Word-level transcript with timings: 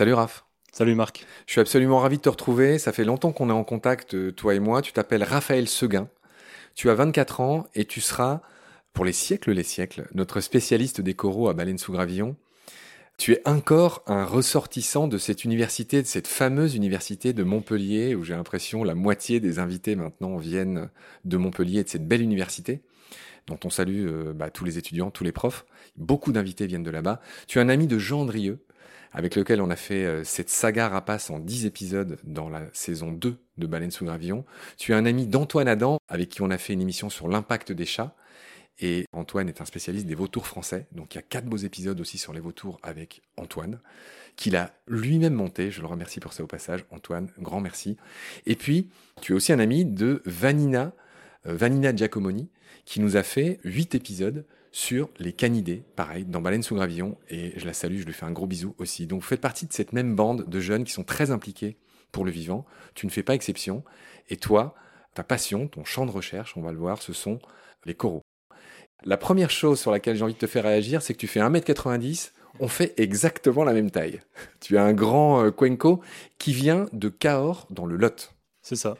Salut 0.00 0.14
Raph. 0.14 0.46
Salut 0.72 0.94
Marc. 0.94 1.26
Je 1.46 1.52
suis 1.52 1.60
absolument 1.60 1.98
ravi 1.98 2.16
de 2.16 2.22
te 2.22 2.30
retrouver. 2.30 2.78
Ça 2.78 2.90
fait 2.90 3.04
longtemps 3.04 3.32
qu'on 3.32 3.50
est 3.50 3.52
en 3.52 3.64
contact, 3.64 4.14
euh, 4.14 4.32
toi 4.32 4.54
et 4.54 4.58
moi. 4.58 4.80
Tu 4.80 4.94
t'appelles 4.94 5.22
Raphaël 5.22 5.68
Seguin. 5.68 6.08
Tu 6.74 6.88
as 6.88 6.94
24 6.94 7.40
ans 7.42 7.66
et 7.74 7.84
tu 7.84 8.00
seras, 8.00 8.40
pour 8.94 9.04
les 9.04 9.12
siècles 9.12 9.52
les 9.52 9.62
siècles, 9.62 10.08
notre 10.14 10.40
spécialiste 10.40 11.02
des 11.02 11.12
coraux 11.12 11.50
à 11.50 11.52
Baleine 11.52 11.76
sous 11.76 11.92
Gravillon. 11.92 12.34
Tu 13.18 13.34
es 13.34 13.42
encore 13.46 14.02
un 14.06 14.24
ressortissant 14.24 15.06
de 15.06 15.18
cette 15.18 15.44
université, 15.44 16.00
de 16.00 16.06
cette 16.06 16.28
fameuse 16.28 16.76
université 16.76 17.34
de 17.34 17.42
Montpellier, 17.42 18.14
où 18.14 18.24
j'ai 18.24 18.32
l'impression 18.32 18.84
la 18.84 18.94
moitié 18.94 19.38
des 19.38 19.58
invités 19.58 19.96
maintenant 19.96 20.38
viennent 20.38 20.88
de 21.26 21.36
Montpellier 21.36 21.80
et 21.80 21.84
de 21.84 21.90
cette 21.90 22.08
belle 22.08 22.22
université 22.22 22.80
dont 23.46 23.58
on 23.64 23.70
salue 23.70 24.06
euh, 24.06 24.32
bah, 24.32 24.50
tous 24.50 24.64
les 24.64 24.78
étudiants, 24.78 25.10
tous 25.10 25.24
les 25.24 25.32
profs. 25.32 25.66
Beaucoup 25.96 26.32
d'invités 26.32 26.66
viennent 26.66 26.82
de 26.82 26.90
là-bas. 26.90 27.20
Tu 27.48 27.58
es 27.58 27.60
un 27.60 27.68
ami 27.68 27.86
de 27.86 27.98
Jean 27.98 28.24
Drieux, 28.24 28.64
avec 29.12 29.34
lequel 29.36 29.60
on 29.60 29.70
a 29.70 29.76
fait 29.76 30.04
euh, 30.04 30.24
cette 30.24 30.50
saga 30.50 30.88
rapace 30.88 31.30
en 31.30 31.38
10 31.38 31.66
épisodes 31.66 32.18
dans 32.24 32.48
la 32.48 32.62
saison 32.72 33.12
2 33.12 33.36
de 33.58 33.66
Baleine 33.66 33.90
sous 33.90 34.04
gravillon. 34.04 34.44
Tu 34.76 34.92
es 34.92 34.94
un 34.94 35.06
ami 35.06 35.26
d'Antoine 35.26 35.68
Adam, 35.68 35.98
avec 36.08 36.28
qui 36.28 36.42
on 36.42 36.50
a 36.50 36.58
fait 36.58 36.72
une 36.72 36.80
émission 36.80 37.10
sur 37.10 37.28
l'impact 37.28 37.72
des 37.72 37.86
chats. 37.86 38.14
Et 38.82 39.04
Antoine 39.12 39.48
est 39.48 39.60
un 39.60 39.66
spécialiste 39.66 40.06
des 40.06 40.14
vautours 40.14 40.46
français, 40.46 40.86
donc 40.92 41.14
il 41.14 41.18
y 41.18 41.20
a 41.20 41.22
quatre 41.22 41.44
beaux 41.44 41.58
épisodes 41.58 42.00
aussi 42.00 42.16
sur 42.16 42.32
les 42.32 42.40
vautours 42.40 42.78
avec 42.82 43.20
Antoine, 43.36 43.78
qu'il 44.36 44.56
a 44.56 44.72
lui-même 44.86 45.34
monté. 45.34 45.70
Je 45.70 45.82
le 45.82 45.86
remercie 45.86 46.18
pour 46.18 46.32
ça 46.32 46.42
au 46.42 46.46
passage, 46.46 46.86
Antoine, 46.90 47.28
grand 47.38 47.60
merci. 47.60 47.98
Et 48.46 48.56
puis, 48.56 48.88
tu 49.20 49.32
es 49.32 49.36
aussi 49.36 49.52
un 49.52 49.58
ami 49.58 49.84
de 49.84 50.22
Vanina, 50.24 50.94
euh, 51.46 51.54
Vanina 51.54 51.94
Giacomoni, 51.94 52.48
qui 52.86 53.00
nous 53.00 53.16
a 53.16 53.22
fait 53.22 53.60
huit 53.64 53.94
épisodes 53.94 54.46
sur 54.72 55.10
les 55.18 55.32
canidés, 55.32 55.82
pareil, 55.96 56.24
dans 56.24 56.40
Baleine 56.40 56.62
sous 56.62 56.74
gravillon, 56.74 57.16
et 57.28 57.58
je 57.58 57.66
la 57.66 57.72
salue, 57.72 57.98
je 57.98 58.06
lui 58.06 58.12
fais 58.12 58.26
un 58.26 58.32
gros 58.32 58.46
bisou 58.46 58.74
aussi. 58.78 59.06
Donc 59.06 59.20
vous 59.20 59.26
faites 59.26 59.40
partie 59.40 59.66
de 59.66 59.72
cette 59.72 59.92
même 59.92 60.14
bande 60.14 60.48
de 60.48 60.60
jeunes 60.60 60.84
qui 60.84 60.92
sont 60.92 61.04
très 61.04 61.30
impliqués 61.30 61.76
pour 62.12 62.24
le 62.24 62.30
vivant, 62.30 62.64
tu 62.94 63.06
ne 63.06 63.10
fais 63.10 63.22
pas 63.22 63.34
exception, 63.34 63.84
et 64.28 64.36
toi, 64.36 64.74
ta 65.14 65.24
passion, 65.24 65.68
ton 65.68 65.84
champ 65.84 66.06
de 66.06 66.10
recherche, 66.10 66.56
on 66.56 66.62
va 66.62 66.72
le 66.72 66.78
voir, 66.78 67.02
ce 67.02 67.12
sont 67.12 67.40
les 67.84 67.94
coraux. 67.94 68.22
La 69.04 69.16
première 69.16 69.50
chose 69.50 69.80
sur 69.80 69.90
laquelle 69.90 70.16
j'ai 70.16 70.24
envie 70.24 70.34
de 70.34 70.38
te 70.38 70.46
faire 70.46 70.64
réagir, 70.64 71.02
c'est 71.02 71.14
que 71.14 71.18
tu 71.18 71.26
fais 71.26 71.40
1m90, 71.40 72.32
on 72.58 72.68
fait 72.68 72.94
exactement 72.98 73.64
la 73.64 73.72
même 73.72 73.90
taille. 73.90 74.20
Tu 74.60 74.76
as 74.76 74.84
un 74.84 74.92
grand 74.92 75.44
euh, 75.44 75.50
Cuenco 75.50 76.02
qui 76.38 76.52
vient 76.52 76.86
de 76.92 77.08
Cahors, 77.08 77.66
dans 77.70 77.86
le 77.86 77.96
Lot. 77.96 78.34
C'est 78.62 78.76
ça. 78.76 78.96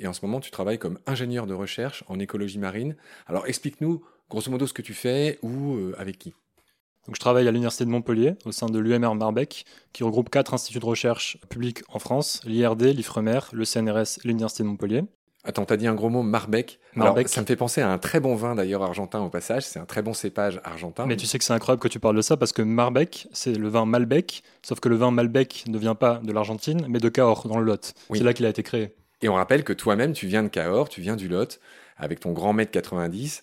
Et 0.00 0.06
en 0.06 0.12
ce 0.12 0.24
moment, 0.24 0.40
tu 0.40 0.50
travailles 0.50 0.78
comme 0.78 0.98
ingénieur 1.06 1.46
de 1.46 1.54
recherche 1.54 2.04
en 2.08 2.18
écologie 2.18 2.58
marine. 2.58 2.96
Alors 3.26 3.46
explique-nous 3.46 4.02
grosso 4.34 4.50
modo 4.50 4.66
ce 4.66 4.72
que 4.72 4.82
tu 4.82 4.94
fais 4.94 5.38
ou 5.42 5.76
euh, 5.76 5.94
avec 5.98 6.18
qui 6.18 6.34
donc, 7.06 7.16
je 7.16 7.20
travaille 7.20 7.46
à 7.46 7.50
l'Université 7.50 7.84
de 7.84 7.90
Montpellier, 7.90 8.34
au 8.46 8.52
sein 8.52 8.64
de 8.64 8.78
l'UMR 8.78 9.14
Marbec, 9.14 9.66
qui 9.92 10.04
regroupe 10.04 10.30
quatre 10.30 10.54
instituts 10.54 10.78
de 10.78 10.86
recherche 10.86 11.36
publics 11.50 11.82
en 11.90 11.98
France, 11.98 12.40
l'IRD, 12.46 12.80
l'IFREMER, 12.80 13.40
le 13.52 13.66
CNRS 13.66 14.20
et 14.24 14.28
l'Université 14.28 14.62
de 14.62 14.68
Montpellier. 14.68 15.02
Attends, 15.46 15.66
t'as 15.66 15.76
dit 15.76 15.86
un 15.86 15.94
gros 15.94 16.08
mot, 16.08 16.22
Marbec. 16.22 16.78
Marbec. 16.94 17.28
ça 17.28 17.42
me 17.42 17.46
fait 17.46 17.56
penser 17.56 17.82
à 17.82 17.90
un 17.90 17.98
très 17.98 18.20
bon 18.20 18.34
vin 18.34 18.54
d'ailleurs 18.54 18.82
argentin 18.82 19.20
au 19.20 19.28
passage. 19.28 19.64
C'est 19.64 19.78
un 19.78 19.84
très 19.84 20.00
bon 20.00 20.14
cépage 20.14 20.62
argentin. 20.64 21.04
Mais 21.04 21.16
tu 21.16 21.26
sais 21.26 21.36
que 21.36 21.44
c'est 21.44 21.52
incroyable 21.52 21.82
que 21.82 21.88
tu 21.88 22.00
parles 22.00 22.16
de 22.16 22.22
ça 22.22 22.38
parce 22.38 22.52
que 22.52 22.62
Marbec, 22.62 23.28
c'est 23.34 23.52
le 23.52 23.68
vin 23.68 23.84
Malbec, 23.84 24.42
sauf 24.62 24.80
que 24.80 24.88
le 24.88 24.96
vin 24.96 25.10
Malbec 25.10 25.64
ne 25.68 25.76
vient 25.76 25.94
pas 25.94 26.20
de 26.24 26.32
l'Argentine, 26.32 26.86
mais 26.88 26.98
de 26.98 27.10
Cahors, 27.10 27.46
dans 27.46 27.58
le 27.58 27.66
Lot. 27.66 27.92
C'est 28.14 28.24
là 28.24 28.32
qu'il 28.32 28.46
a 28.46 28.48
été 28.48 28.62
créé. 28.62 28.94
Et 29.20 29.28
on 29.28 29.34
rappelle 29.34 29.64
que 29.64 29.74
toi-même, 29.74 30.14
tu 30.14 30.26
viens 30.26 30.42
de 30.42 30.48
Cahors, 30.48 30.88
tu 30.88 31.02
viens 31.02 31.16
du 31.16 31.28
Lot, 31.28 31.60
avec 31.98 32.20
ton 32.20 32.32
grand 32.32 32.54
mètre 32.54 32.70
90. 32.72 33.42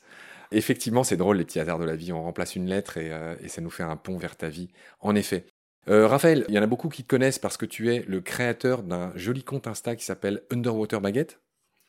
Effectivement, 0.51 1.03
c'est 1.03 1.17
drôle 1.17 1.37
les 1.37 1.45
petits 1.45 1.59
hasards 1.59 1.79
de 1.79 1.85
la 1.85 1.95
vie. 1.95 2.11
On 2.11 2.23
remplace 2.23 2.55
une 2.55 2.67
lettre 2.67 2.95
euh, 2.97 3.35
et, 3.41 3.47
ça 3.47 3.61
nous 3.61 3.69
fait 3.69 3.83
un 3.83 3.95
pont 3.95 4.17
vers 4.17 4.35
ta 4.35 4.49
vie. 4.49 4.69
En 4.99 5.15
effet. 5.15 5.45
Euh, 5.87 6.07
Raphaël, 6.07 6.45
il 6.47 6.53
y 6.53 6.59
en 6.59 6.61
a 6.61 6.67
beaucoup 6.67 6.89
qui 6.89 7.03
te 7.03 7.07
connaissent 7.07 7.39
parce 7.39 7.57
que 7.57 7.65
tu 7.65 7.93
es 7.93 8.03
le 8.07 8.21
créateur 8.21 8.83
d'un 8.83 9.11
joli 9.15 9.43
compte 9.43 9.65
Insta 9.65 9.95
qui 9.95 10.05
s'appelle 10.05 10.43
Underwater 10.51 11.01
Baguette. 11.01 11.39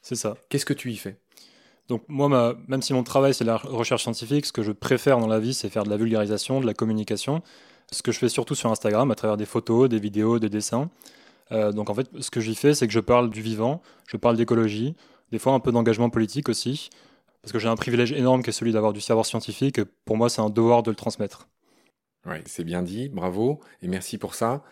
C'est 0.01 0.15
ça. 0.15 0.37
Qu'est-ce 0.49 0.65
que 0.65 0.73
tu 0.73 0.91
y 0.91 0.97
fais? 0.97 1.17
Donc 1.89 2.05
moi, 2.09 2.57
même 2.69 2.81
si 2.81 2.95
mon 2.95 3.03
travail 3.03 3.35
c'est 3.35 3.45
la 3.45 3.57
recherche 3.57 4.03
scientifique, 4.03 4.47
ce 4.47 4.53
que 4.53 4.63
je 4.63 4.73
préfère 4.73 5.19
dans 5.19 5.27
la 5.27 5.41
vie 5.41 5.53
c'est 5.53 5.69
faire 5.69 5.85
de 5.85 5.91
la 5.91 5.99
vulgarisation, 5.99 6.61
de 6.61 6.67
la 6.67 6.73
communication. 6.73 7.43
Ce 7.91 8.03
que 8.03 8.13
je 8.13 8.19
fais 8.19 8.31
surtout 8.31 8.55
sur 8.55 8.71
Instagram 8.71 9.11
à 9.11 9.15
travers 9.15 9.37
des 9.37 9.45
photos, 9.45 9.91
des 9.91 9.99
vidéos, 9.99 10.39
des 10.39 10.49
dessins. 10.49 10.89
Euh, 11.51 11.73
donc 11.73 11.91
en 11.91 11.95
fait, 11.95 12.09
ce 12.21 12.31
que 12.31 12.41
j'y 12.41 12.55
fais, 12.55 12.75
c'est 12.75 12.87
que 12.87 12.93
je 12.93 13.01
parle 13.01 13.29
du 13.31 13.43
vivant, 13.43 13.83
je 14.07 14.17
parle 14.17 14.37
d'écologie, 14.37 14.95
des 15.33 15.39
fois 15.39 15.53
un 15.53 15.61
peu 15.61 15.73
d'engagement 15.73 16.09
politique 16.09 16.49
aussi, 16.49 16.89
parce 17.43 17.53
que 17.53 17.59
j'ai 17.59 17.69
un 17.69 17.77
privilège 17.77 18.13
énorme 18.13 18.43
qui 18.43 18.51
est 18.51 18.53
celui 18.53 18.73
d'avoir 18.73 18.93
du 18.93 19.01
savoir 19.01 19.27
scientifique. 19.27 19.83
Pour 20.05 20.17
moi, 20.17 20.31
c'est 20.31 20.41
un 20.41 20.51
devoir 20.51 20.83
de 20.83 20.91
le 20.91 20.97
transmettre. 20.97 21.49
Oui, 22.25 22.37
c'est 22.47 22.65
bien 22.65 22.83
dit, 22.83 23.09
bravo, 23.09 23.61
et 23.83 23.89
merci 23.89 24.17
pour 24.17 24.35
ça. 24.35 24.63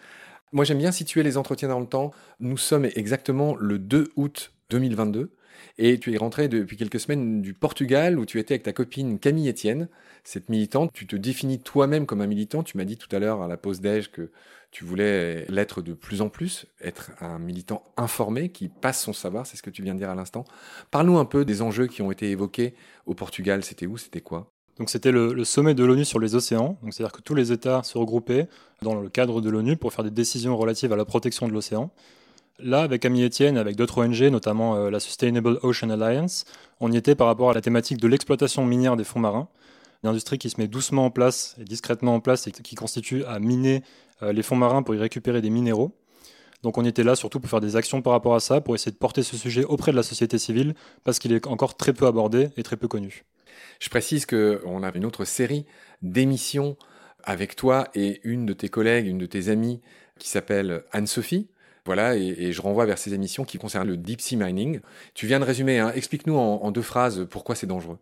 Moi, 0.52 0.64
j'aime 0.64 0.78
bien 0.78 0.92
situer 0.92 1.22
les 1.22 1.36
entretiens 1.36 1.68
dans 1.68 1.80
le 1.80 1.86
temps. 1.86 2.12
Nous 2.38 2.56
sommes 2.56 2.84
exactement 2.94 3.56
le 3.56 3.78
2 3.78 4.12
août 4.16 4.52
2022. 4.70 5.32
Et 5.76 5.98
tu 5.98 6.14
es 6.14 6.16
rentré 6.16 6.48
depuis 6.48 6.76
quelques 6.76 7.00
semaines 7.00 7.42
du 7.42 7.52
Portugal 7.52 8.18
où 8.18 8.24
tu 8.24 8.38
étais 8.38 8.54
avec 8.54 8.62
ta 8.62 8.72
copine 8.72 9.18
Camille 9.18 9.48
Etienne, 9.50 9.88
cette 10.24 10.48
militante. 10.48 10.90
Tu 10.94 11.06
te 11.06 11.16
définis 11.16 11.60
toi-même 11.60 12.06
comme 12.06 12.22
un 12.22 12.26
militant. 12.26 12.62
Tu 12.62 12.78
m'as 12.78 12.84
dit 12.84 12.96
tout 12.96 13.14
à 13.14 13.18
l'heure 13.18 13.42
à 13.42 13.48
la 13.48 13.56
pause 13.56 13.80
déj 13.80 14.10
que 14.10 14.30
tu 14.70 14.84
voulais 14.84 15.46
l'être 15.48 15.82
de 15.82 15.94
plus 15.94 16.22
en 16.22 16.28
plus, 16.28 16.66
être 16.80 17.10
un 17.20 17.38
militant 17.38 17.82
informé 17.96 18.50
qui 18.50 18.68
passe 18.68 19.02
son 19.02 19.12
savoir, 19.12 19.46
c'est 19.46 19.56
ce 19.56 19.62
que 19.62 19.70
tu 19.70 19.82
viens 19.82 19.94
de 19.94 19.98
dire 19.98 20.10
à 20.10 20.14
l'instant. 20.14 20.44
Parle-nous 20.92 21.18
un 21.18 21.24
peu 21.24 21.44
des 21.44 21.60
enjeux 21.60 21.88
qui 21.88 22.02
ont 22.02 22.12
été 22.12 22.30
évoqués 22.30 22.74
au 23.06 23.14
Portugal. 23.14 23.64
C'était 23.64 23.86
où? 23.86 23.96
C'était 23.96 24.20
quoi? 24.20 24.52
Donc 24.78 24.88
c'était 24.88 25.12
le, 25.12 25.44
sommet 25.44 25.74
de 25.74 25.84
l'ONU 25.84 26.04
sur 26.04 26.18
les 26.20 26.34
océans, 26.34 26.78
c'est-à-dire 26.90 27.12
que 27.12 27.20
tous 27.20 27.34
les 27.34 27.52
États 27.52 27.82
se 27.82 27.98
regroupaient 27.98 28.48
dans 28.80 28.94
le 28.94 29.10
cadre 29.10 29.42
de 29.42 29.50
l'ONU 29.50 29.76
pour 29.76 29.92
faire 29.92 30.04
des 30.04 30.10
décisions 30.10 30.56
relatives 30.56 30.92
à 30.92 30.96
la 30.96 31.04
protection 31.04 31.46
de 31.48 31.52
l'océan. 31.52 31.92
Là, 32.62 32.82
avec 32.82 33.02
Camille 33.02 33.24
Etienne, 33.24 33.56
avec 33.56 33.76
d'autres 33.76 34.04
ONG, 34.04 34.20
notamment 34.30 34.76
euh, 34.76 34.90
la 34.90 35.00
Sustainable 35.00 35.58
Ocean 35.62 35.90
Alliance, 35.90 36.44
on 36.80 36.92
y 36.92 36.96
était 36.96 37.14
par 37.14 37.26
rapport 37.26 37.50
à 37.50 37.54
la 37.54 37.60
thématique 37.60 37.98
de 37.98 38.08
l'exploitation 38.08 38.64
minière 38.64 38.96
des 38.96 39.04
fonds 39.04 39.20
marins, 39.20 39.48
une 40.02 40.10
industrie 40.10 40.38
qui 40.38 40.50
se 40.50 40.60
met 40.60 40.68
doucement 40.68 41.06
en 41.06 41.10
place 41.10 41.56
et 41.60 41.64
discrètement 41.64 42.14
en 42.14 42.20
place 42.20 42.46
et 42.46 42.52
qui 42.52 42.74
constitue 42.74 43.24
à 43.24 43.38
miner 43.38 43.82
euh, 44.22 44.32
les 44.32 44.42
fonds 44.42 44.56
marins 44.56 44.82
pour 44.82 44.94
y 44.94 44.98
récupérer 44.98 45.40
des 45.40 45.50
minéraux. 45.50 45.92
Donc 46.62 46.76
on 46.76 46.84
était 46.84 47.04
là 47.04 47.16
surtout 47.16 47.40
pour 47.40 47.48
faire 47.48 47.60
des 47.60 47.76
actions 47.76 48.02
par 48.02 48.12
rapport 48.12 48.34
à 48.34 48.40
ça, 48.40 48.60
pour 48.60 48.74
essayer 48.74 48.92
de 48.92 48.98
porter 48.98 49.22
ce 49.22 49.36
sujet 49.36 49.64
auprès 49.64 49.92
de 49.92 49.96
la 49.96 50.02
société 50.02 50.38
civile, 50.38 50.74
parce 51.04 51.18
qu'il 51.18 51.32
est 51.32 51.46
encore 51.46 51.76
très 51.76 51.92
peu 51.92 52.06
abordé 52.06 52.50
et 52.56 52.62
très 52.62 52.76
peu 52.76 52.88
connu. 52.88 53.24
Je 53.78 53.88
précise 53.88 54.26
qu'on 54.26 54.82
a 54.82 54.94
une 54.94 55.06
autre 55.06 55.24
série 55.24 55.64
d'émissions 56.02 56.76
avec 57.24 57.56
toi 57.56 57.88
et 57.94 58.20
une 58.24 58.44
de 58.44 58.52
tes 58.52 58.68
collègues, 58.68 59.06
une 59.06 59.18
de 59.18 59.26
tes 59.26 59.48
amies, 59.48 59.80
qui 60.18 60.28
s'appelle 60.28 60.82
Anne-Sophie. 60.92 61.48
Voilà, 61.86 62.16
et, 62.16 62.52
je 62.52 62.60
renvoie 62.60 62.86
vers 62.86 62.98
ces 62.98 63.14
émissions 63.14 63.44
qui 63.44 63.58
concernent 63.58 63.88
le 63.88 63.96
deep 63.96 64.20
sea 64.20 64.36
mining. 64.36 64.80
Tu 65.14 65.26
viens 65.26 65.40
de 65.40 65.44
résumer, 65.44 65.78
hein. 65.78 65.92
explique-nous 65.94 66.36
en 66.36 66.70
deux 66.70 66.82
phrases 66.82 67.26
pourquoi 67.30 67.54
c'est 67.54 67.66
dangereux. 67.66 67.98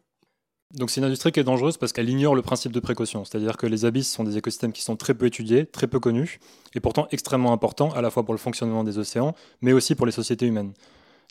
Donc 0.75 0.91
c'est 0.91 1.01
une 1.01 1.07
industrie 1.07 1.33
qui 1.33 1.41
est 1.41 1.45
dangereuse 1.45 1.79
parce 1.79 1.95
qu'elle 1.95 2.11
ignore 2.11 2.35
le 2.35 2.43
principe 2.43 2.73
de 2.73 2.81
précaution, 2.81 3.25
c'est-à-dire 3.25 3.57
que 3.57 3.67
les 3.67 3.87
abysses 3.87 4.13
sont 4.13 4.23
des 4.23 4.37
écosystèmes 4.37 4.73
qui 4.73 4.83
sont 4.83 4.97
très 4.97 5.15
peu 5.15 5.25
étudiés, 5.25 5.65
très 5.65 5.87
peu 5.87 5.99
connus, 5.99 6.41
et 6.75 6.81
pourtant 6.81 7.09
extrêmement 7.11 7.55
importants 7.55 7.91
à 7.93 8.03
la 8.03 8.11
fois 8.11 8.23
pour 8.23 8.35
le 8.35 8.39
fonctionnement 8.39 8.85
des 8.85 8.99
océans, 8.99 9.35
mais 9.63 9.73
aussi 9.73 9.95
pour 9.95 10.05
les 10.05 10.13
sociétés 10.13 10.47
humaines. 10.47 10.75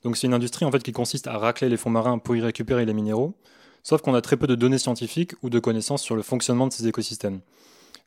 Donc 0.03 0.17
c'est 0.17 0.25
une 0.25 0.33
industrie 0.33 0.65
en 0.65 0.71
fait 0.71 0.81
qui 0.81 0.91
consiste 0.91 1.27
à 1.27 1.37
racler 1.37 1.69
les 1.69 1.77
fonds 1.77 1.91
marins 1.91 2.17
pour 2.17 2.35
y 2.35 2.41
récupérer 2.41 2.83
les 2.85 2.95
minéraux, 2.95 3.35
sauf 3.83 4.01
qu'on 4.01 4.15
a 4.15 4.21
très 4.21 4.37
peu 4.37 4.47
de 4.47 4.55
données 4.55 4.79
scientifiques 4.79 5.33
ou 5.43 5.51
de 5.51 5.59
connaissances 5.59 6.01
sur 6.01 6.15
le 6.15 6.23
fonctionnement 6.23 6.65
de 6.65 6.73
ces 6.73 6.87
écosystèmes. 6.87 7.41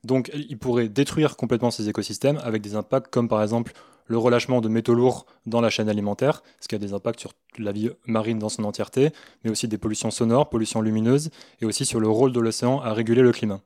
Donc 0.02 0.32
il 0.34 0.58
pourrait 0.58 0.88
détruire 0.88 1.36
complètement 1.36 1.70
ces 1.70 1.88
écosystèmes 1.88 2.40
avec 2.42 2.60
des 2.60 2.74
impacts 2.74 3.08
comme 3.08 3.28
par 3.28 3.40
exemple 3.40 3.72
le 4.10 4.18
relâchement 4.18 4.60
de 4.60 4.68
métaux 4.68 4.94
lourds 4.94 5.24
dans 5.46 5.60
la 5.60 5.70
chaîne 5.70 5.88
alimentaire, 5.88 6.42
ce 6.60 6.66
qui 6.66 6.74
a 6.74 6.78
des 6.78 6.94
impacts 6.94 7.20
sur 7.20 7.32
la 7.58 7.70
vie 7.70 7.90
marine 8.06 8.40
dans 8.40 8.48
son 8.48 8.64
entièreté, 8.64 9.10
mais 9.44 9.50
aussi 9.50 9.68
des 9.68 9.78
pollutions 9.78 10.10
sonores, 10.10 10.50
pollutions 10.50 10.82
lumineuses, 10.82 11.30
et 11.60 11.64
aussi 11.64 11.86
sur 11.86 12.00
le 12.00 12.08
rôle 12.08 12.32
de 12.32 12.40
l'océan 12.40 12.80
à 12.80 12.92
réguler 12.92 13.22
le 13.22 13.30
climat. 13.30 13.60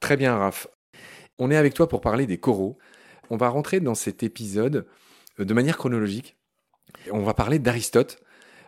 Très 0.00 0.18
bien, 0.18 0.36
Raph. 0.36 0.66
On 1.38 1.50
est 1.50 1.56
avec 1.56 1.72
toi 1.72 1.88
pour 1.88 2.02
parler 2.02 2.26
des 2.26 2.36
coraux. 2.36 2.76
On 3.30 3.38
va 3.38 3.48
rentrer 3.48 3.80
dans 3.80 3.94
cet 3.94 4.22
épisode 4.22 4.86
euh, 5.38 5.46
de 5.46 5.54
manière 5.54 5.78
chronologique. 5.78 6.36
On 7.10 7.22
va 7.22 7.32
parler 7.32 7.58
d'Aristote, 7.58 8.18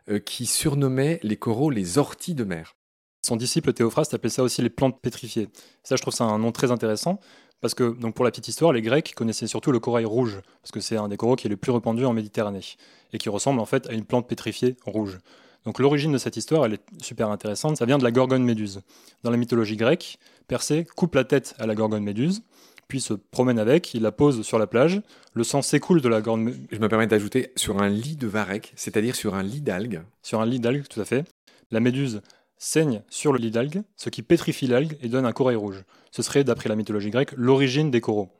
euh, 0.08 0.18
qui 0.18 0.46
surnommait 0.46 1.20
les 1.22 1.36
coraux 1.36 1.68
les 1.68 1.98
orties 1.98 2.34
de 2.34 2.44
mer. 2.44 2.74
Son 3.20 3.36
disciple 3.36 3.74
Théophraste 3.74 4.14
appelait 4.14 4.30
ça 4.30 4.42
aussi 4.42 4.62
les 4.62 4.70
plantes 4.70 4.98
pétrifiées. 5.02 5.50
Ça, 5.82 5.96
je 5.96 6.00
trouve 6.00 6.14
ça 6.14 6.24
un 6.24 6.38
nom 6.38 6.52
très 6.52 6.70
intéressant 6.70 7.20
parce 7.62 7.74
que, 7.74 7.94
donc 7.98 8.14
pour 8.14 8.24
la 8.24 8.30
petite 8.30 8.48
histoire, 8.48 8.72
les 8.72 8.82
Grecs 8.82 9.14
connaissaient 9.14 9.46
surtout 9.46 9.72
le 9.72 9.78
corail 9.78 10.04
rouge, 10.04 10.40
parce 10.60 10.72
que 10.72 10.80
c'est 10.80 10.96
un 10.96 11.08
des 11.08 11.16
coraux 11.16 11.36
qui 11.36 11.46
est 11.46 11.50
le 11.50 11.56
plus 11.56 11.72
répandu 11.72 12.04
en 12.04 12.12
Méditerranée, 12.12 12.76
et 13.14 13.18
qui 13.18 13.30
ressemble 13.30 13.60
en 13.60 13.64
fait 13.64 13.88
à 13.88 13.92
une 13.92 14.04
plante 14.04 14.28
pétrifiée 14.28 14.76
rouge. 14.84 15.18
Donc 15.64 15.78
l'origine 15.78 16.12
de 16.12 16.18
cette 16.18 16.36
histoire, 16.36 16.66
elle 16.66 16.74
est 16.74 16.82
super 17.00 17.30
intéressante, 17.30 17.76
ça 17.76 17.86
vient 17.86 17.98
de 17.98 18.04
la 18.04 18.10
gorgone 18.10 18.42
méduse. 18.42 18.82
Dans 19.22 19.30
la 19.30 19.36
mythologie 19.36 19.76
grecque, 19.76 20.18
Persée 20.48 20.84
coupe 20.96 21.14
la 21.14 21.24
tête 21.24 21.54
à 21.58 21.66
la 21.66 21.76
gorgone 21.76 22.02
méduse, 22.02 22.42
puis 22.88 23.00
se 23.00 23.14
promène 23.14 23.60
avec, 23.60 23.94
il 23.94 24.02
la 24.02 24.10
pose 24.12 24.42
sur 24.42 24.58
la 24.58 24.66
plage, 24.66 25.00
le 25.32 25.44
sang 25.44 25.62
s'écoule 25.62 26.00
de 26.00 26.08
la 26.08 26.20
gorgone... 26.20 26.54
Je 26.72 26.78
me 26.78 26.88
permets 26.88 27.06
d'ajouter 27.06 27.52
sur 27.54 27.80
un 27.80 27.88
lit 27.88 28.16
de 28.16 28.26
varech, 28.26 28.72
c'est-à-dire 28.74 29.14
sur 29.14 29.36
un 29.36 29.44
lit 29.44 29.60
d'algues. 29.60 30.02
Sur 30.22 30.40
un 30.40 30.46
lit 30.46 30.58
d'algues, 30.58 30.86
tout 30.88 31.00
à 31.00 31.04
fait. 31.04 31.24
La 31.70 31.78
méduse 31.78 32.22
saigne 32.62 33.02
sur 33.10 33.32
le 33.32 33.38
lit 33.38 33.50
d'algue, 33.50 33.82
ce 33.96 34.08
qui 34.08 34.22
pétrifie 34.22 34.68
l'algue 34.68 34.96
et 35.02 35.08
donne 35.08 35.26
un 35.26 35.32
corail 35.32 35.56
rouge. 35.56 35.84
Ce 36.12 36.22
serait, 36.22 36.44
d'après 36.44 36.68
la 36.68 36.76
mythologie 36.76 37.10
grecque, 37.10 37.32
l'origine 37.36 37.90
des 37.90 38.00
coraux. 38.00 38.30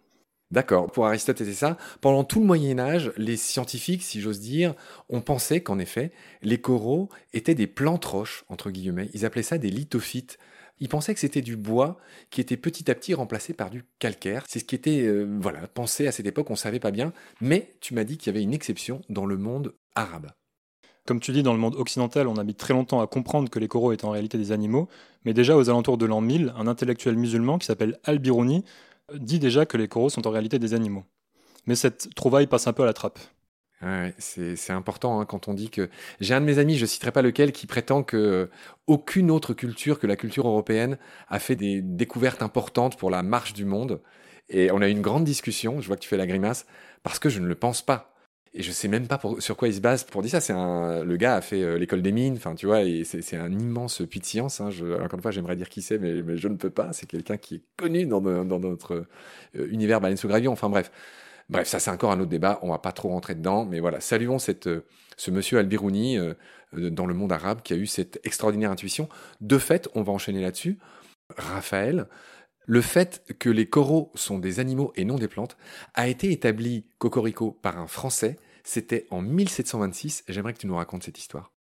D'accord, 0.53 0.93
pour 0.93 1.07
Aristote 1.07 1.39
c'était 1.39 1.55
ça. 1.55 1.77
Pendant 2.01 2.25
tout 2.25 2.39
le 2.39 2.47
Moyen 2.47 2.79
Âge, 2.79 3.11
les 3.17 3.37
scientifiques, 3.37 4.03
si 4.03 4.21
j'ose 4.21 4.39
dire, 4.39 4.75
ont 5.09 5.23
pensé 5.23 5.63
qu'en 5.63 5.79
effet, 5.79 6.13
les 6.43 6.61
coraux 6.61 7.09
étaient 7.33 7.55
des 7.55 7.67
plantes 7.67 8.05
roches, 8.05 8.45
entre 8.49 8.71
guillemets. 8.71 9.09
Ils 9.15 9.25
appelaient 9.25 9.43
ça 9.43 9.59
des 9.59 9.71
lithophytes. 9.71 10.39
Ils 10.79 10.89
pensaient 10.89 11.15
que 11.15 11.21
c'était 11.21 11.41
du 11.41 11.57
bois 11.57 11.99
qui 12.31 12.41
était 12.41 12.57
petit 12.57 12.91
à 12.91 12.95
petit 12.95 13.15
remplacé 13.15 13.55
par 13.55 13.71
du 13.71 13.85
calcaire. 13.99 14.45
C'est 14.47 14.59
ce 14.59 14.65
qui 14.65 14.75
était 14.75 15.03
euh, 15.03 15.39
voilà, 15.41 15.67
pensé 15.69 16.07
à 16.07 16.13
cette 16.13 16.27
époque, 16.27 16.51
on 16.51 16.55
ne 16.55 16.59
savait 16.59 16.81
pas 16.81 16.91
bien. 16.91 17.13
Mais 17.41 17.71
tu 17.81 17.95
m'as 17.95 18.05
dit 18.05 18.19
qu'il 18.19 18.33
y 18.33 18.37
avait 18.37 18.45
une 18.45 18.55
exception 18.55 19.01
dans 19.09 19.27
le 19.27 19.39
monde 19.39 19.75
arabe. 19.95 20.31
Comme 21.07 21.19
tu 21.19 21.33
dis, 21.33 21.43
dans 21.43 21.53
le 21.53 21.59
monde 21.59 21.75
occidental, 21.77 22.29
on 22.29 22.37
a 22.37 22.45
mis 22.45 22.55
très 22.55 22.75
longtemps 22.75 23.01
à 23.01 23.07
comprendre 23.07 23.51
que 23.51 23.59
les 23.59 23.67
coraux 23.67 23.93
étaient 23.93 24.05
en 24.05 24.11
réalité 24.11 24.39
des 24.39 24.53
animaux, 24.53 24.89
mais 25.25 25.35
déjà 25.35 25.57
aux 25.57 25.69
alentours 25.69 25.99
de 25.99 26.07
l'an 26.07 26.21
1000, 26.21 26.53
un 26.57 26.67
intellectuel 26.69 27.17
musulman 27.17 27.59
qui 27.59 27.67
s'appelle 27.67 27.99
Al-Biruni 28.05 28.65
dit 29.15 29.41
déjà 29.41 29.67
que 29.67 29.77
les 29.77 29.89
coraux 29.89 30.11
sont 30.11 30.27
en 30.27 30.31
réalité 30.31 30.59
des 30.59 30.75
animaux. 30.75 31.05
Mais 31.67 31.75
cette 31.75 32.15
trouvaille 32.15 32.47
passe 32.47 32.67
un 32.67 32.73
peu 32.73 32.83
à 32.85 32.87
la 32.87 32.93
trappe. 32.93 33.19
C'est 34.19 34.71
important 34.71 35.21
hein, 35.21 35.25
quand 35.25 35.49
on 35.49 35.55
dit 35.55 35.69
que 35.69 35.91
j'ai 36.21 36.35
un 36.35 36.41
de 36.41 36.47
mes 36.47 36.59
amis, 36.59 36.77
je 36.77 36.87
citerai 36.87 37.11
pas 37.11 37.23
lequel, 37.23 37.51
qui 37.51 37.67
prétend 37.67 38.05
que 38.05 38.17
euh, 38.17 38.47
aucune 38.87 39.29
autre 39.29 39.55
culture 39.55 39.99
que 39.99 40.07
la 40.07 40.15
culture 40.15 40.47
européenne 40.47 40.99
a 41.29 41.41
fait 41.41 41.57
des 41.57 41.83
découvertes 41.83 42.43
importantes 42.43 42.97
pour 42.97 43.11
la 43.11 43.25
marche 43.25 43.55
du 43.55 43.65
monde. 43.65 44.01
Et 44.49 44.71
on 44.71 44.81
a 44.83 44.89
eu 44.89 44.93
une 44.93 45.03
grande 45.03 45.25
discussion. 45.25 45.81
Je 45.81 45.89
vois 45.89 45.97
que 45.97 46.03
tu 46.03 46.09
fais 46.09 46.17
la 46.17 46.29
grimace 46.29 46.65
parce 47.03 47.19
que 47.19 47.29
je 47.29 47.41
ne 47.41 47.47
le 47.47 47.57
pense 47.57 47.83
pas. 47.83 48.12
Et 48.55 48.63
je 48.63 48.71
sais 48.71 48.89
même 48.89 49.07
pas 49.07 49.19
sur 49.39 49.57
quoi 49.57 49.69
il 49.69 49.75
se 49.75 49.81
base 49.81 50.05
pour 50.05 50.21
dire 50.21 50.31
ça. 50.31 50.41
C'est 50.41 50.53
un, 50.53 51.05
le 51.05 51.17
gars 51.17 51.37
a 51.37 51.41
fait 51.41 51.63
euh, 51.63 51.79
l'école 51.79 52.03
des 52.03 52.13
mines, 52.13 52.35
enfin 52.37 52.55
tu 52.55 52.67
vois, 52.67 52.83
et 52.83 53.03
c'est 53.05 53.37
un 53.37 53.51
immense 53.51 54.03
puits 54.03 54.21
de 54.21 54.27
science. 54.27 54.61
Hein. 54.61 54.71
Je, 54.71 54.85
encore 55.01 55.15
une 55.15 55.23
fois, 55.23 55.31
j'aimerais 55.31 55.57
dire 55.57 55.71
qui 55.71 55.81
c'est, 55.81 55.99
mais, 55.99 56.37
je 56.37 56.49
ne 56.49 56.57
peux 56.57 56.69
pas. 56.69 56.93
C'est 56.93 57.07
quelqu'un 57.07 57.39
qui 57.39 57.57
est 57.57 57.63
connu 57.79 58.05
dans, 58.05 58.21
notre 58.21 59.07
euh, 59.57 59.69
univers 59.71 60.03
baleine 60.03 60.19
sous 60.19 60.29
gravillon. 60.29 60.53
Enfin 60.53 60.69
bref, 60.69 60.93
bref, 61.49 61.67
ça 61.67 61.79
c'est 61.79 61.91
encore 61.91 62.13
un 62.13 62.21
autre 62.21 62.29
débat. 62.31 62.59
On 62.63 62.71
va 62.71 62.79
pas 62.79 62.93
trop 62.93 63.09
rentrer 63.09 63.35
dedans, 63.35 63.65
mais 63.65 63.81
voilà, 63.81 64.01
saluons 64.01 64.37
euh, 64.67 64.81
ce 65.17 65.31
monsieur 65.31 65.59
Albirouni 65.59 66.19
dans 66.75 67.07
le 67.07 67.15
monde 67.15 67.33
arabe 67.33 67.63
qui 67.63 67.73
a 67.73 67.77
eu 67.77 67.87
cette 67.87 68.21
extraordinaire 68.25 68.71
intuition. 68.71 69.09
De 69.41 69.57
fait, 69.57 69.89
on 69.95 70.03
va 70.03 70.13
enchaîner 70.13 70.43
là-dessus. 70.43 70.79
Raphaël, 71.39 72.07
le 72.67 72.81
fait 72.81 73.25
que 73.39 73.51
les 73.51 73.67
coraux 73.67 74.11
sont 74.15 74.39
des 74.39 74.61
animaux 74.61 74.93
et 74.97 75.05
non 75.05 75.17
des 75.17 75.29
plantes 75.29 75.57
a 75.95 76.09
été 76.09 76.31
établi, 76.31 76.87
cocorico, 76.99 77.59
par 77.63 77.79
un 77.79 77.87
Français. 77.87 78.39
C'était 78.65 79.07
en 79.11 79.23
1726. 79.23 80.25
J'aimerais 80.29 80.53
que 80.53 80.59
tu 80.59 80.67
nous 80.67 80.77
racontes 80.77 81.03
cette 81.03 81.19
histoire. 81.19 81.53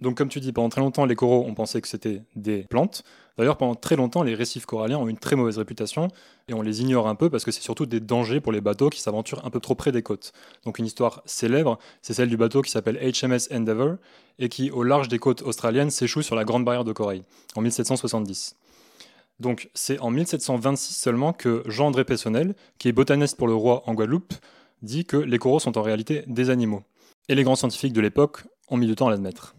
Donc, 0.00 0.16
comme 0.16 0.28
tu 0.28 0.38
dis, 0.38 0.52
pendant 0.52 0.68
très 0.68 0.80
longtemps, 0.80 1.06
les 1.06 1.16
coraux, 1.16 1.44
on 1.46 1.54
pensait 1.54 1.80
que 1.80 1.88
c'était 1.88 2.22
des 2.36 2.62
plantes. 2.62 3.02
D'ailleurs, 3.36 3.56
pendant 3.56 3.74
très 3.74 3.96
longtemps, 3.96 4.22
les 4.22 4.34
récifs 4.34 4.64
coralliens 4.64 4.98
ont 4.98 5.08
une 5.08 5.18
très 5.18 5.34
mauvaise 5.34 5.58
réputation 5.58 6.08
et 6.48 6.54
on 6.54 6.62
les 6.62 6.82
ignore 6.82 7.08
un 7.08 7.14
peu 7.14 7.30
parce 7.30 7.44
que 7.44 7.50
c'est 7.50 7.62
surtout 7.62 7.86
des 7.86 8.00
dangers 8.00 8.40
pour 8.40 8.52
les 8.52 8.60
bateaux 8.60 8.90
qui 8.90 9.00
s'aventurent 9.00 9.44
un 9.44 9.50
peu 9.50 9.60
trop 9.60 9.74
près 9.74 9.90
des 9.90 10.02
côtes. 10.02 10.32
Donc, 10.64 10.78
une 10.78 10.86
histoire 10.86 11.22
célèbre, 11.24 11.78
c'est 12.02 12.14
celle 12.14 12.28
du 12.28 12.36
bateau 12.36 12.62
qui 12.62 12.70
s'appelle 12.70 12.96
HMS 12.96 13.52
Endeavour 13.52 13.96
et 14.38 14.48
qui, 14.48 14.70
au 14.70 14.84
large 14.84 15.08
des 15.08 15.18
côtes 15.18 15.42
australiennes, 15.42 15.90
s'échoue 15.90 16.22
sur 16.22 16.36
la 16.36 16.44
Grande 16.44 16.64
Barrière 16.64 16.84
de 16.84 16.92
Corail 16.92 17.22
en 17.56 17.60
1770. 17.60 18.56
Donc 19.40 19.70
c'est 19.74 19.98
en 20.00 20.10
1726 20.10 20.94
seulement 20.94 21.32
que 21.32 21.62
Jean-André 21.66 22.04
Pessonnel, 22.04 22.54
qui 22.78 22.88
est 22.88 22.92
botaniste 22.92 23.36
pour 23.36 23.46
le 23.46 23.54
roi 23.54 23.82
en 23.86 23.94
Guadeloupe, 23.94 24.34
dit 24.82 25.04
que 25.04 25.16
les 25.16 25.38
coraux 25.38 25.60
sont 25.60 25.78
en 25.78 25.82
réalité 25.82 26.24
des 26.26 26.50
animaux. 26.50 26.82
Et 27.28 27.34
les 27.34 27.44
grands 27.44 27.56
scientifiques 27.56 27.92
de 27.92 28.00
l'époque 28.00 28.42
ont 28.68 28.76
mis 28.76 28.86
du 28.86 28.94
temps 28.94 29.08
à 29.08 29.10
l'admettre. 29.10 29.54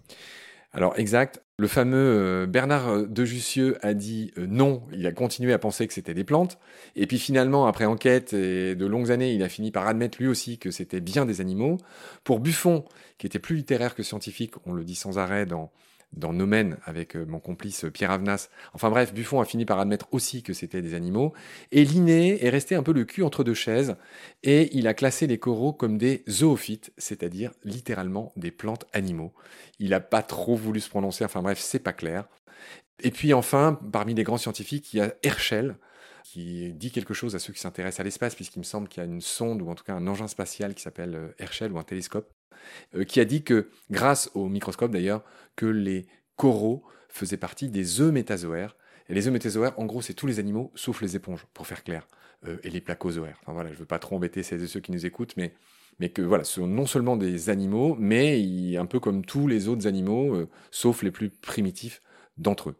Alors 0.72 1.00
exact, 1.00 1.42
le 1.58 1.68
fameux 1.68 1.98
euh, 1.98 2.46
Bernard 2.46 3.08
de 3.08 3.26
Jussieu 3.26 3.78
a 3.82 3.96
dit 3.96 4.32
euh, 4.38 4.46
non, 4.48 4.84
il 4.94 5.08
a 5.08 5.12
continué 5.12 5.52
à 5.52 5.58
penser 5.58 5.88
que 5.88 5.94
c'était 5.94 6.14
des 6.14 6.24
plantes, 6.24 6.60
et 6.96 7.08
puis 7.08 7.18
finalement, 7.18 7.66
après 7.66 7.86
enquête 7.86 8.34
et 8.34 8.76
de 8.76 8.86
longues 8.86 9.12
années, 9.12 9.34
il 9.34 9.42
a 9.42 9.50
fini 9.50 9.72
par 9.72 9.88
admettre 9.88 10.20
lui 10.20 10.28
aussi 10.28 10.60
que 10.60 10.70
c'était 10.70 11.02
bien 11.02 11.26
des 11.26 11.42
animaux. 11.42 11.78
Pour 12.24 12.40
Buffon, 12.40 12.86
qui 13.18 13.26
était 13.26 13.40
plus 13.40 13.56
littéraire 13.56 13.96
que 13.96 14.04
scientifique, 14.04 14.54
on 14.66 14.74
le 14.74 14.84
dit 14.84 14.96
sans 14.96 15.18
arrêt 15.18 15.48
dans 15.48 15.72
dans 16.14 16.34
Nomen 16.34 16.78
avec 16.86 17.16
euh, 17.16 17.26
mon 17.26 17.40
complice 17.40 17.86
euh, 17.86 17.92
Pierre 17.92 18.12
Avenas. 18.12 18.50
Enfin 18.74 18.90
bref, 18.90 19.14
Buffon 19.14 19.40
a 19.42 19.46
fini 19.46 19.66
par 19.66 19.80
admettre 19.80 20.08
aussi 20.12 20.44
que 20.44 20.54
c'était 20.54 20.82
des 20.82 20.94
animaux. 20.94 21.34
Et 21.72 21.84
Linné 21.84 22.44
est 22.44 22.50
resté 22.50 22.76
un 22.76 22.84
peu 22.84 22.94
le 22.94 23.06
cul 23.06 23.24
entre 23.24 23.44
deux 23.44 23.54
chaises 23.54 23.96
et 24.44 24.76
il 24.78 24.88
a 24.88 24.94
classé 24.94 25.28
les 25.28 25.38
coraux 25.38 25.74
comme 25.74 25.98
des 25.98 26.24
zoophytes, 26.30 26.92
c'est-à-dire 26.98 27.52
littéralement 27.64 28.34
des 28.36 28.52
plantes 28.52 28.86
animaux. 28.94 29.34
Il 29.80 29.92
n'a 29.92 30.00
pas 30.00 30.24
trop 30.24 30.56
voulu 30.56 30.80
se 30.80 30.90
prononcer, 30.90 31.26
enfin 31.26 31.42
bref, 31.42 31.60
c'est 31.60 31.80
pas 31.80 31.94
clair. 31.94 32.28
Et 33.02 33.12
puis 33.12 33.34
enfin, 33.34 33.80
parmi 33.92 34.14
les 34.14 34.24
grands 34.24 34.38
scientifiques, 34.38 34.94
il 34.94 34.98
y 34.98 35.02
a 35.02 35.14
Herschel, 35.24 35.78
qui 36.24 36.74
dit 36.74 36.92
quelque 36.92 37.14
chose 37.14 37.36
à 37.36 37.40
ceux 37.40 37.54
qui 37.54 37.60
s'intéressent 37.60 38.02
à 38.02 38.04
l'espace, 38.04 38.36
puisqu'il 38.36 38.60
me 38.60 38.64
semble 38.64 38.88
qu'il 38.88 39.02
y 39.02 39.06
a 39.06 39.10
une 39.10 39.22
sonde 39.22 39.62
ou 39.62 39.70
en 39.70 39.76
tout 39.76 39.84
cas 39.84 39.94
un 39.94 40.06
engin 40.08 40.28
spatial 40.28 40.76
qui 40.76 40.84
s'appelle 40.84 41.16
euh, 41.16 41.30
Herschel 41.40 41.72
ou 41.72 41.80
un 41.80 41.84
télescope, 41.84 42.30
qui 43.08 43.20
a 43.20 43.26
dit 43.26 43.44
que, 43.44 43.70
grâce 43.92 44.30
au 44.34 44.48
microscope 44.48 44.92
d'ailleurs, 44.92 45.24
que 45.56 45.66
les 45.66 46.08
coraux 46.36 46.84
faisaient 47.10 47.38
partie 47.38 47.70
des 47.70 48.02
œufs 48.02 48.14
métazoaires. 48.14 48.76
Et 49.10 49.14
les 49.14 49.28
œufs 49.28 49.34
métazoaires, 49.34 49.78
en 49.78 49.86
gros, 49.86 50.02
c'est 50.02 50.14
tous 50.14 50.28
les 50.28 50.40
animaux 50.40 50.72
sauf 50.76 51.02
les 51.02 51.16
éponges, 51.16 51.46
pour 51.54 51.68
faire 51.68 51.84
clair, 51.84 52.08
euh, 52.48 52.58
et 52.64 52.70
les 52.70 52.80
placozoaires. 52.80 53.42
Je 53.48 53.78
veux 53.78 53.86
pas 53.86 54.00
trop 54.00 54.16
embêter 54.16 54.44
celles 54.44 54.64
et 54.64 54.68
ceux 54.68 54.80
qui 54.80 54.92
nous 54.92 55.06
écoutent, 55.06 55.36
mais 55.36 55.54
ce 56.00 56.44
sont 56.44 56.68
non 56.68 56.86
seulement 56.86 57.18
des 57.18 57.50
animaux, 57.50 57.96
mais 58.00 58.78
un 58.78 58.86
peu 58.86 59.00
comme 59.00 59.26
tous 59.26 59.48
les 59.48 59.68
autres 59.68 59.88
animaux, 59.88 60.36
euh, 60.36 60.50
sauf 60.72 61.04
les 61.04 61.12
plus 61.12 61.30
primitifs 61.30 62.02
d'entre 62.38 62.70
eux. 62.70 62.76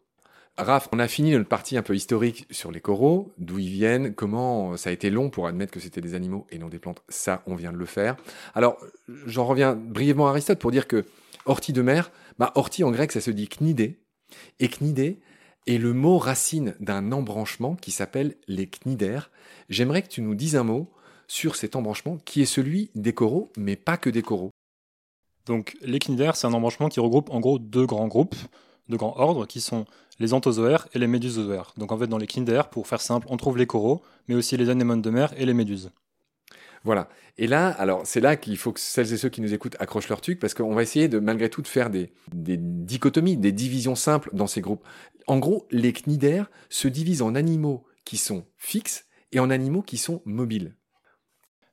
Raph, 0.62 0.90
on 0.92 1.00
a 1.00 1.08
fini 1.08 1.32
notre 1.32 1.48
partie 1.48 1.78
un 1.78 1.82
peu 1.82 1.96
historique 1.96 2.46
sur 2.52 2.72
les 2.72 2.82
coraux, 2.82 3.32
d'où 3.38 3.60
ils 3.60 3.70
viennent, 3.70 4.14
comment 4.14 4.76
ça 4.76 4.90
a 4.90 4.94
été 4.94 5.10
long 5.10 5.30
pour 5.30 5.48
admettre 5.48 5.72
que 5.72 5.80
c'était 5.80 6.02
des 6.02 6.16
animaux 6.16 6.46
et 6.50 6.60
non 6.60 6.68
des 6.68 6.80
plantes. 6.80 7.02
Ça, 7.08 7.44
on 7.48 7.56
vient 7.56 7.72
de 7.72 7.78
le 7.78 7.86
faire. 7.86 8.18
Alors, 8.56 8.78
j'en 9.26 9.46
reviens 9.46 9.74
brièvement 9.74 10.28
à 10.28 10.32
Aristote 10.32 10.60
pour 10.60 10.72
dire 10.72 10.88
que 10.88 11.06
ortie 11.46 11.72
de 11.72 11.82
mer, 11.82 12.12
bah, 12.40 12.52
ortie 12.56 12.84
en 12.84 12.92
grec, 12.92 13.14
ça 13.14 13.22
se 13.22 13.32
dit 13.32 13.48
knidé. 13.48 14.00
Et 14.60 14.68
knidé 14.68 15.20
est 15.66 15.78
le 15.78 15.94
mot 15.94 16.18
racine 16.18 16.76
d'un 16.82 17.14
embranchement 17.14 17.76
qui 17.76 17.92
s'appelle 17.92 18.36
les 18.48 18.68
cnidaires. 18.68 19.32
J'aimerais 19.70 20.02
que 20.02 20.10
tu 20.10 20.22
nous 20.22 20.36
dises 20.36 20.58
un 20.58 20.64
mot 20.64 20.92
sur 21.28 21.56
cet 21.56 21.78
embranchement 21.78 22.18
qui 22.26 22.42
est 22.42 22.46
celui 22.46 22.92
des 22.96 23.14
coraux, 23.14 23.52
mais 23.56 23.78
pas 23.78 23.96
que 23.96 24.10
des 24.10 24.24
coraux. 24.24 24.52
Donc 25.46 25.78
les 25.82 26.00
cnidaires, 26.00 26.36
c'est 26.36 26.48
un 26.48 26.54
embranchement 26.54 26.90
qui 26.90 27.00
regroupe 27.00 27.30
en 27.30 27.40
gros 27.40 27.60
deux 27.60 27.86
grands 27.86 28.08
groupes, 28.08 28.36
deux 28.90 28.98
grands 28.98 29.18
ordres, 29.18 29.46
qui 29.46 29.62
sont 29.62 29.86
les 30.20 30.34
anthozoaires 30.34 30.88
et 30.94 31.00
les 31.00 31.08
médusozoaires. 31.08 31.74
Donc 31.78 31.92
en 31.92 31.98
fait, 31.98 32.08
dans 32.08 32.18
les 32.18 32.28
cnidaires, 32.28 32.70
pour 32.70 32.88
faire 32.88 33.02
simple, 33.02 33.28
on 33.30 33.38
trouve 33.38 33.58
les 33.58 33.68
coraux, 33.68 34.02
mais 34.28 34.36
aussi 34.36 34.58
les 34.58 34.70
anémones 34.70 35.02
de 35.02 35.10
mer 35.10 35.34
et 35.38 35.46
les 35.46 35.54
méduses. 35.54 35.92
Voilà. 36.84 37.10
Et 37.38 37.48
là, 37.48 37.70
alors 37.70 38.02
c'est 38.06 38.22
là 38.22 38.36
qu'il 38.36 38.58
faut 38.58 38.72
que 38.72 38.80
celles 38.80 39.14
et 39.14 39.18
ceux 39.18 39.30
qui 39.30 39.42
nous 39.42 39.54
écoutent 39.54 39.76
accrochent 39.80 40.10
leur 40.10 40.22
truc 40.22 40.40
parce 40.40 40.54
qu'on 40.54 40.74
va 40.74 40.82
essayer 40.82 41.08
de 41.08 41.20
malgré 41.20 41.50
tout 41.50 41.62
de 41.62 41.68
faire 41.68 41.90
des, 41.90 42.12
dichotomies, 42.32 43.38
des 43.38 43.52
divisions 43.52 43.96
simples 43.96 44.30
dans 44.34 44.48
ces 44.48 44.62
groupes. 44.62 44.86
En 45.28 45.40
gros, 45.40 45.68
les 45.72 45.94
cnidaires 45.94 46.50
se 46.70 46.88
divisent 46.88 47.22
en 47.22 47.36
animaux 47.36 47.86
qui 48.06 48.18
sont 48.18 48.46
fixes 48.58 49.06
et 49.32 49.40
en 49.40 49.50
animaux 49.50 49.82
qui 49.82 49.98
sont 49.98 50.22
mobiles. 50.26 50.76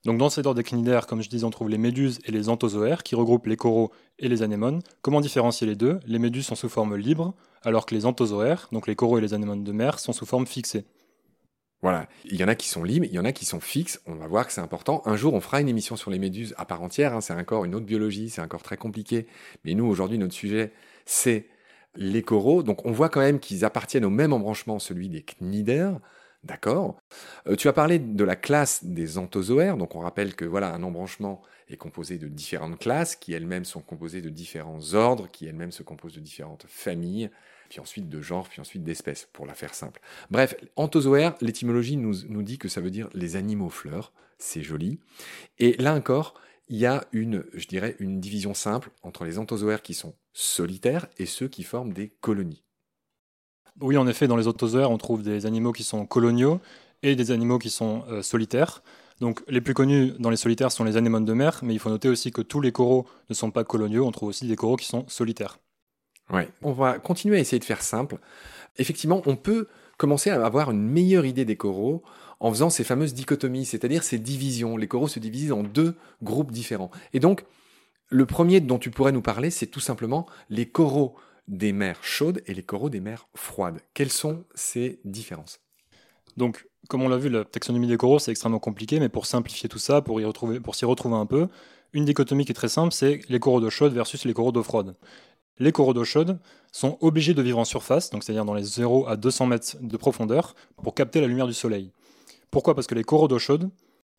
Donc 0.06 0.18
dans 0.18 0.30
cet 0.30 0.46
ordre 0.46 0.58
des 0.58 0.62
cnidaires, 0.62 1.08
comme 1.08 1.20
je 1.20 1.28
disais, 1.28 1.44
on 1.44 1.50
trouve 1.50 1.68
les 1.68 1.78
méduses 1.78 2.20
et 2.24 2.30
les 2.30 2.48
anthozoaires 2.48 3.02
qui 3.02 3.16
regroupent 3.16 3.46
les 3.46 3.56
coraux 3.56 3.90
et 4.20 4.28
les 4.28 4.44
anémones. 4.44 4.80
Comment 5.02 5.20
différencier 5.20 5.66
les 5.66 5.74
deux? 5.74 5.98
Les 6.06 6.20
méduses 6.20 6.46
sont 6.46 6.54
sous 6.54 6.68
forme 6.68 6.94
libre, 6.94 7.34
alors 7.64 7.86
que 7.86 7.94
les 7.94 8.06
anthozoaires, 8.06 8.68
donc 8.70 8.86
les 8.86 8.94
coraux 8.94 9.18
et 9.18 9.20
les 9.20 9.34
anémones 9.34 9.64
de 9.64 9.72
mer, 9.72 9.98
sont 9.98 10.12
sous 10.12 10.24
forme 10.24 10.46
fixée. 10.46 10.84
Voilà, 11.82 12.08
il 12.24 12.36
y 12.36 12.44
en 12.44 12.48
a 12.48 12.54
qui 12.54 12.68
sont 12.68 12.84
libres, 12.84 13.04
il 13.04 13.12
y 13.12 13.18
en 13.18 13.24
a 13.24 13.32
qui 13.32 13.44
sont 13.44 13.58
fixes, 13.58 14.00
on 14.06 14.14
va 14.14 14.28
voir 14.28 14.46
que 14.46 14.52
c'est 14.52 14.60
important. 14.60 15.02
Un 15.06 15.16
jour, 15.16 15.34
on 15.34 15.40
fera 15.40 15.60
une 15.60 15.68
émission 15.68 15.96
sur 15.96 16.12
les 16.12 16.20
méduses 16.20 16.54
à 16.56 16.64
part 16.66 16.82
entière, 16.82 17.12
hein. 17.12 17.20
c'est 17.20 17.34
encore 17.34 17.64
une 17.64 17.74
autre 17.74 17.86
biologie, 17.86 18.30
c'est 18.30 18.40
encore 18.40 18.62
très 18.62 18.76
compliqué. 18.76 19.26
Mais 19.64 19.74
nous, 19.74 19.86
aujourd'hui, 19.86 20.18
notre 20.18 20.34
sujet, 20.34 20.72
c'est 21.04 21.48
les 21.96 22.22
coraux. 22.22 22.62
Donc 22.62 22.86
on 22.86 22.92
voit 22.92 23.08
quand 23.08 23.20
même 23.20 23.40
qu'ils 23.40 23.64
appartiennent 23.64 24.04
au 24.04 24.10
même 24.10 24.32
embranchement, 24.32 24.78
celui 24.78 25.08
des 25.08 25.22
cnidaires. 25.22 25.98
D'accord. 26.44 26.96
Euh, 27.48 27.56
tu 27.56 27.68
as 27.68 27.72
parlé 27.72 27.98
de 27.98 28.24
la 28.24 28.36
classe 28.36 28.84
des 28.84 29.18
anthozoaires, 29.18 29.76
donc 29.76 29.94
on 29.96 30.00
rappelle 30.00 30.34
que 30.34 30.44
voilà 30.44 30.72
un 30.72 30.82
embranchement 30.82 31.42
est 31.68 31.76
composé 31.76 32.18
de 32.18 32.28
différentes 32.28 32.78
classes 32.78 33.16
qui 33.16 33.32
elles-mêmes 33.32 33.64
sont 33.64 33.80
composées 33.80 34.22
de 34.22 34.30
différents 34.30 34.94
ordres, 34.94 35.28
qui 35.30 35.46
elles-mêmes 35.46 35.72
se 35.72 35.82
composent 35.82 36.14
de 36.14 36.20
différentes 36.20 36.66
familles 36.68 37.30
puis 37.68 37.80
ensuite 37.80 38.08
de 38.08 38.20
genre, 38.20 38.48
puis 38.48 38.60
ensuite 38.60 38.84
d'espèces, 38.84 39.28
pour 39.32 39.46
la 39.46 39.54
faire 39.54 39.74
simple. 39.74 40.00
Bref, 40.30 40.54
anthozoaire, 40.76 41.34
l'étymologie 41.40 41.96
nous, 41.96 42.14
nous 42.28 42.42
dit 42.42 42.58
que 42.58 42.68
ça 42.68 42.80
veut 42.80 42.90
dire 42.90 43.08
les 43.14 43.36
animaux 43.36 43.70
fleurs, 43.70 44.12
c'est 44.38 44.62
joli. 44.62 45.00
Et 45.58 45.74
là 45.78 45.94
encore, 45.94 46.34
il 46.68 46.78
y 46.78 46.86
a 46.86 47.04
une, 47.12 47.44
je 47.54 47.66
dirais, 47.66 47.96
une 47.98 48.20
division 48.20 48.54
simple 48.54 48.90
entre 49.02 49.24
les 49.24 49.38
anthozoaires 49.38 49.82
qui 49.82 49.94
sont 49.94 50.14
solitaires 50.32 51.08
et 51.18 51.26
ceux 51.26 51.48
qui 51.48 51.62
forment 51.62 51.92
des 51.92 52.10
colonies. 52.20 52.65
Oui, 53.80 53.96
en 53.96 54.06
effet, 54.06 54.26
dans 54.26 54.36
les 54.36 54.48
anthozoaires, 54.48 54.90
on 54.90 54.98
trouve 54.98 55.22
des 55.22 55.46
animaux 55.46 55.72
qui 55.72 55.84
sont 55.84 56.06
coloniaux 56.06 56.60
et 57.02 57.14
des 57.14 57.30
animaux 57.30 57.58
qui 57.58 57.70
sont 57.70 58.04
euh, 58.08 58.22
solitaires. 58.22 58.82
Donc 59.20 59.42
les 59.48 59.60
plus 59.60 59.74
connus 59.74 60.12
dans 60.18 60.30
les 60.30 60.36
solitaires 60.36 60.72
sont 60.72 60.84
les 60.84 60.96
anémones 60.96 61.24
de 61.24 61.32
mer, 61.32 61.60
mais 61.62 61.72
il 61.72 61.78
faut 61.78 61.88
noter 61.88 62.08
aussi 62.08 62.32
que 62.32 62.42
tous 62.42 62.60
les 62.60 62.72
coraux 62.72 63.06
ne 63.30 63.34
sont 63.34 63.50
pas 63.50 63.64
coloniaux, 63.64 64.06
on 64.06 64.12
trouve 64.12 64.28
aussi 64.28 64.46
des 64.46 64.56
coraux 64.56 64.76
qui 64.76 64.86
sont 64.86 65.04
solitaires. 65.08 65.58
Ouais. 66.30 66.48
On 66.62 66.72
va 66.72 66.98
continuer 66.98 67.36
à 67.36 67.40
essayer 67.40 67.58
de 67.58 67.64
faire 67.64 67.82
simple. 67.82 68.18
Effectivement, 68.78 69.22
on 69.26 69.36
peut 69.36 69.68
commencer 69.96 70.28
à 70.30 70.44
avoir 70.44 70.70
une 70.70 70.82
meilleure 70.82 71.24
idée 71.24 71.44
des 71.44 71.56
coraux 71.56 72.02
en 72.40 72.50
faisant 72.50 72.68
ces 72.68 72.84
fameuses 72.84 73.14
dichotomies, 73.14 73.64
c'est-à-dire 73.64 74.02
ces 74.02 74.18
divisions. 74.18 74.76
Les 74.76 74.88
coraux 74.88 75.08
se 75.08 75.18
divisent 75.18 75.52
en 75.52 75.62
deux 75.62 75.94
groupes 76.22 76.50
différents. 76.50 76.90
Et 77.14 77.20
donc, 77.20 77.44
le 78.08 78.26
premier 78.26 78.60
dont 78.60 78.78
tu 78.78 78.90
pourrais 78.90 79.12
nous 79.12 79.22
parler, 79.22 79.50
c'est 79.50 79.66
tout 79.66 79.80
simplement 79.80 80.26
les 80.50 80.66
coraux 80.66 81.14
des 81.48 81.72
mers 81.72 82.02
chaudes 82.02 82.42
et 82.46 82.54
les 82.54 82.62
coraux 82.62 82.90
des 82.90 83.00
mers 83.00 83.28
froides. 83.34 83.80
Quelles 83.94 84.10
sont 84.10 84.44
ces 84.54 85.00
différences? 85.04 85.60
Donc, 86.36 86.66
comme 86.88 87.02
on 87.02 87.08
l'a 87.08 87.16
vu, 87.16 87.28
la 87.28 87.44
taxonomie 87.44 87.86
des 87.86 87.96
coraux, 87.96 88.18
c'est 88.18 88.30
extrêmement 88.30 88.58
compliqué, 88.58 89.00
mais 89.00 89.08
pour 89.08 89.26
simplifier 89.26 89.68
tout 89.68 89.78
ça, 89.78 90.02
pour, 90.02 90.18
s'y 90.74 90.84
retrouver 90.84 91.16
un 91.16 91.26
peu, 91.26 91.48
une 91.92 92.04
dichotomie 92.04 92.44
qui 92.44 92.52
est 92.52 92.54
très 92.54 92.68
simple, 92.68 92.92
c'est 92.92 93.20
les 93.28 93.40
coraux 93.40 93.60
d'eau 93.60 93.70
chaude 93.70 93.92
versus 93.92 94.24
les 94.24 94.34
coraux 94.34 94.52
d'eau 94.52 94.62
froide. 94.62 94.94
Les 95.58 95.72
coraux 95.72 95.94
d'eau 95.94 96.04
chaude 96.04 96.38
sont 96.70 96.98
obligés 97.00 97.32
de 97.32 97.40
vivre 97.40 97.58
en 97.58 97.64
surface, 97.64 98.10
donc 98.10 98.22
c'est-à-dire 98.22 98.44
dans 98.44 98.54
les 98.54 98.62
0 98.62 99.08
à 99.08 99.16
200 99.16 99.46
mètres 99.46 99.76
de 99.80 99.96
profondeur, 99.96 100.54
pour 100.82 100.94
capter 100.94 101.20
la 101.20 101.26
lumière 101.26 101.46
du 101.46 101.54
soleil. 101.54 101.90
Pourquoi? 102.50 102.74
Parce 102.74 102.86
que 102.86 102.94
les 102.94 103.04
coraux 103.04 103.28
d'eau 103.28 103.38
chaude 103.38 103.70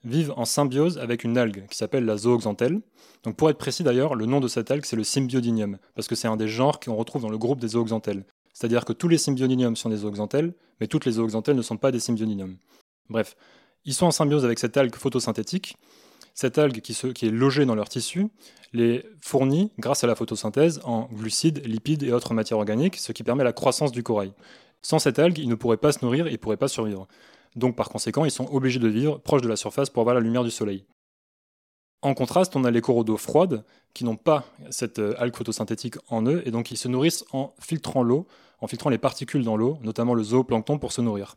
vivent 0.04 0.34
en 0.38 0.46
symbiose 0.46 0.98
avec 0.98 1.24
une 1.24 1.38
algue 1.38 1.66
qui 1.70 1.78
s'appelle 1.78 2.06
la 2.06 2.18
zooxanthelle. 2.18 2.82
Donc 3.24 3.36
pour 3.36 3.50
être 3.50 3.58
précis 3.58 3.84
d'ailleurs, 3.84 4.16
le 4.16 4.26
nom 4.26 4.40
de 4.40 4.48
cette 4.48 4.72
algue 4.72 4.86
c'est 4.86 4.96
le 4.96 5.04
symbiodinium, 5.04 5.78
parce 5.96 6.08
que 6.08 6.16
c'est 6.16 6.28
un 6.28 6.38
des 6.38 6.48
genres 6.48 6.80
qu'on 6.80 6.96
retrouve 6.96 7.24
dans 7.24 7.30
le 7.30 7.38
groupe 7.38 7.60
des 7.60 7.70
zooxanthelles. 7.70 8.26
C'est-à-dire 8.54 8.86
que 8.86 8.94
tous 8.94 9.08
les 9.08 9.18
symbiodiniums 9.18 9.76
sont 9.76 9.90
des 9.90 9.98
zooxanthelles, 9.98 10.54
mais 10.80 10.88
toutes 10.88 11.06
les 11.06 11.14
zooxanthelles 11.14 11.56
ne 11.56 11.62
sont 11.62 11.78
pas 11.78 11.92
des 11.92 12.00
symbiodiniums. 12.00 12.58
Bref, 13.10 13.36
ils 13.86 13.94
sont 13.94 14.06
en 14.06 14.12
symbiose 14.12 14.46
avec 14.46 14.60
cette 14.60 14.78
algue 14.78 14.96
photosynthétique. 14.96 15.78
Cette 16.34 16.58
algue 16.60 16.82
qui, 16.82 16.92
est 16.92 17.32
logée 17.32 17.66
dans 17.66 17.74
leur 17.74 17.90
tissu 17.90 18.28
les 18.74 19.04
fournit, 19.22 19.72
grâce 19.80 20.04
à 20.04 20.08
la 20.08 20.16
photosynthèse, 20.16 20.82
en 20.84 21.10
glucides, 21.12 21.66
lipides 21.66 22.04
et 22.04 22.12
autres 22.12 22.34
matières 22.34 22.60
organiques, 22.60 22.98
ce 22.98 23.12
qui 23.12 23.24
permet 23.24 23.44
la 23.44 23.54
croissance 23.54 23.92
du 23.92 24.04
corail. 24.04 24.34
Sans 24.82 25.00
cette 25.00 25.20
algue, 25.20 25.38
ils 25.40 25.50
ne 25.50 25.56
pourraient 25.56 25.78
pas 25.78 25.92
se 25.92 26.04
nourrir 26.04 26.28
et 26.28 26.32
ils 26.32 26.34
ne 26.34 26.38
pourraient 26.38 26.58
pas 26.58 26.68
survivre. 26.68 27.08
Donc 27.58 27.76
par 27.76 27.90
conséquent, 27.90 28.24
ils 28.24 28.32
sont 28.32 28.48
obligés 28.54 28.80
de 28.80 28.88
vivre 28.88 29.18
proche 29.18 29.42
de 29.42 29.50
la 29.50 29.56
surface 29.56 29.90
pour 29.90 30.02
avoir 30.02 30.16
la 30.16 30.22
lumière 30.22 30.44
du 30.44 30.52
soleil. 30.52 30.86
En 32.04 32.14
contraste, 32.14 32.56
on 32.56 32.64
a 32.64 32.72
les 32.72 32.82
coraux 32.82 33.04
d'eau 33.04 33.18
froide 33.18 33.66
qui 33.96 34.06
n'ont 34.06 34.16
pas 34.16 34.46
cette 34.70 35.00
euh, 35.00 35.16
algue 35.18 35.36
photosynthétique 35.36 35.96
en 36.10 36.26
eux 36.28 36.44
et 36.46 36.52
donc 36.52 36.70
ils 36.70 36.78
se 36.78 36.88
nourrissent 36.88 37.26
en 37.32 37.56
filtrant 37.60 38.04
l'eau, 38.04 38.28
en 38.62 38.68
filtrant 38.68 38.92
les 38.92 39.00
particules 39.00 39.44
dans 39.44 39.58
l'eau, 39.58 39.80
notamment 39.82 40.14
le 40.14 40.22
zooplancton 40.22 40.78
pour 40.78 40.92
se 40.92 41.02
nourrir. 41.02 41.36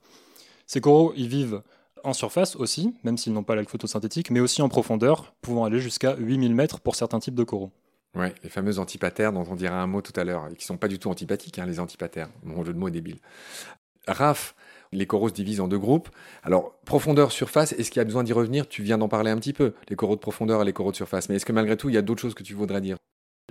Ces 0.67 0.83
coraux, 0.83 1.15
ils 1.17 1.29
vivent 1.29 1.63
en 2.05 2.13
surface 2.13 2.55
aussi, 2.57 2.95
même 3.03 3.17
s'ils 3.17 3.33
n'ont 3.33 3.43
pas 3.43 3.55
l'algue 3.55 3.69
photosynthétique, 3.69 4.31
mais 4.31 4.41
aussi 4.41 4.61
en 4.61 4.69
profondeur, 4.69 5.35
pouvant 5.41 5.65
aller 5.65 5.81
jusqu'à 5.81 6.17
8000 6.17 6.55
mètres 6.55 6.81
pour 6.81 6.95
certains 6.95 7.19
types 7.19 7.35
de 7.35 7.45
coraux. 7.45 7.71
Oui, 8.15 8.27
les 8.43 8.51
fameux 8.51 8.79
antipatères 8.79 9.33
dont 9.33 9.47
on 9.49 9.55
dira 9.55 9.81
un 9.81 9.87
mot 9.87 10.03
tout 10.03 10.13
à 10.17 10.25
l'heure, 10.25 10.49
et 10.49 10.57
qui 10.57 10.65
sont 10.65 10.77
pas 10.77 10.89
du 10.89 10.99
tout 10.99 11.09
antipathiques, 11.09 11.59
hein, 11.59 11.67
les 11.67 11.81
antipatères. 11.81 12.29
Mon 12.43 12.65
jeu 12.65 12.73
de 12.73 12.79
mots 12.79 12.89
est 12.89 12.93
débile. 12.93 13.19
Raph, 14.07 14.55
les 14.93 15.07
coraux 15.07 15.29
se 15.29 15.35
divisent 15.35 15.61
en 15.61 15.69
deux 15.69 15.79
groupes. 15.79 16.09
Alors, 16.43 16.75
profondeur, 16.85 17.33
surface, 17.33 17.73
est-ce 17.73 17.91
qu'il 17.91 18.01
y 18.01 18.03
a 18.03 18.05
besoin 18.05 18.25
d'y 18.25 18.33
revenir? 18.33 18.69
Tu 18.69 18.83
viens 18.83 18.99
d'en 18.99 19.09
parler 19.09 19.31
un 19.31 19.37
petit 19.37 19.53
peu, 19.53 19.75
les 19.89 19.97
coraux 19.97 20.17
de 20.17 20.21
profondeur 20.21 20.63
et 20.63 20.65
les 20.65 20.73
coraux 20.73 20.91
de 20.91 20.97
surface. 20.97 21.29
Mais 21.29 21.37
est-ce 21.37 21.47
que 21.47 21.53
malgré 21.53 21.77
tout, 21.77 21.89
il 21.89 21.95
y 21.95 21.99
a 21.99 22.03
d'autres 22.03 22.21
choses 22.21 22.35
que 22.35 22.43
tu 22.43 22.55
voudrais 22.55 22.81
dire? 22.81 22.97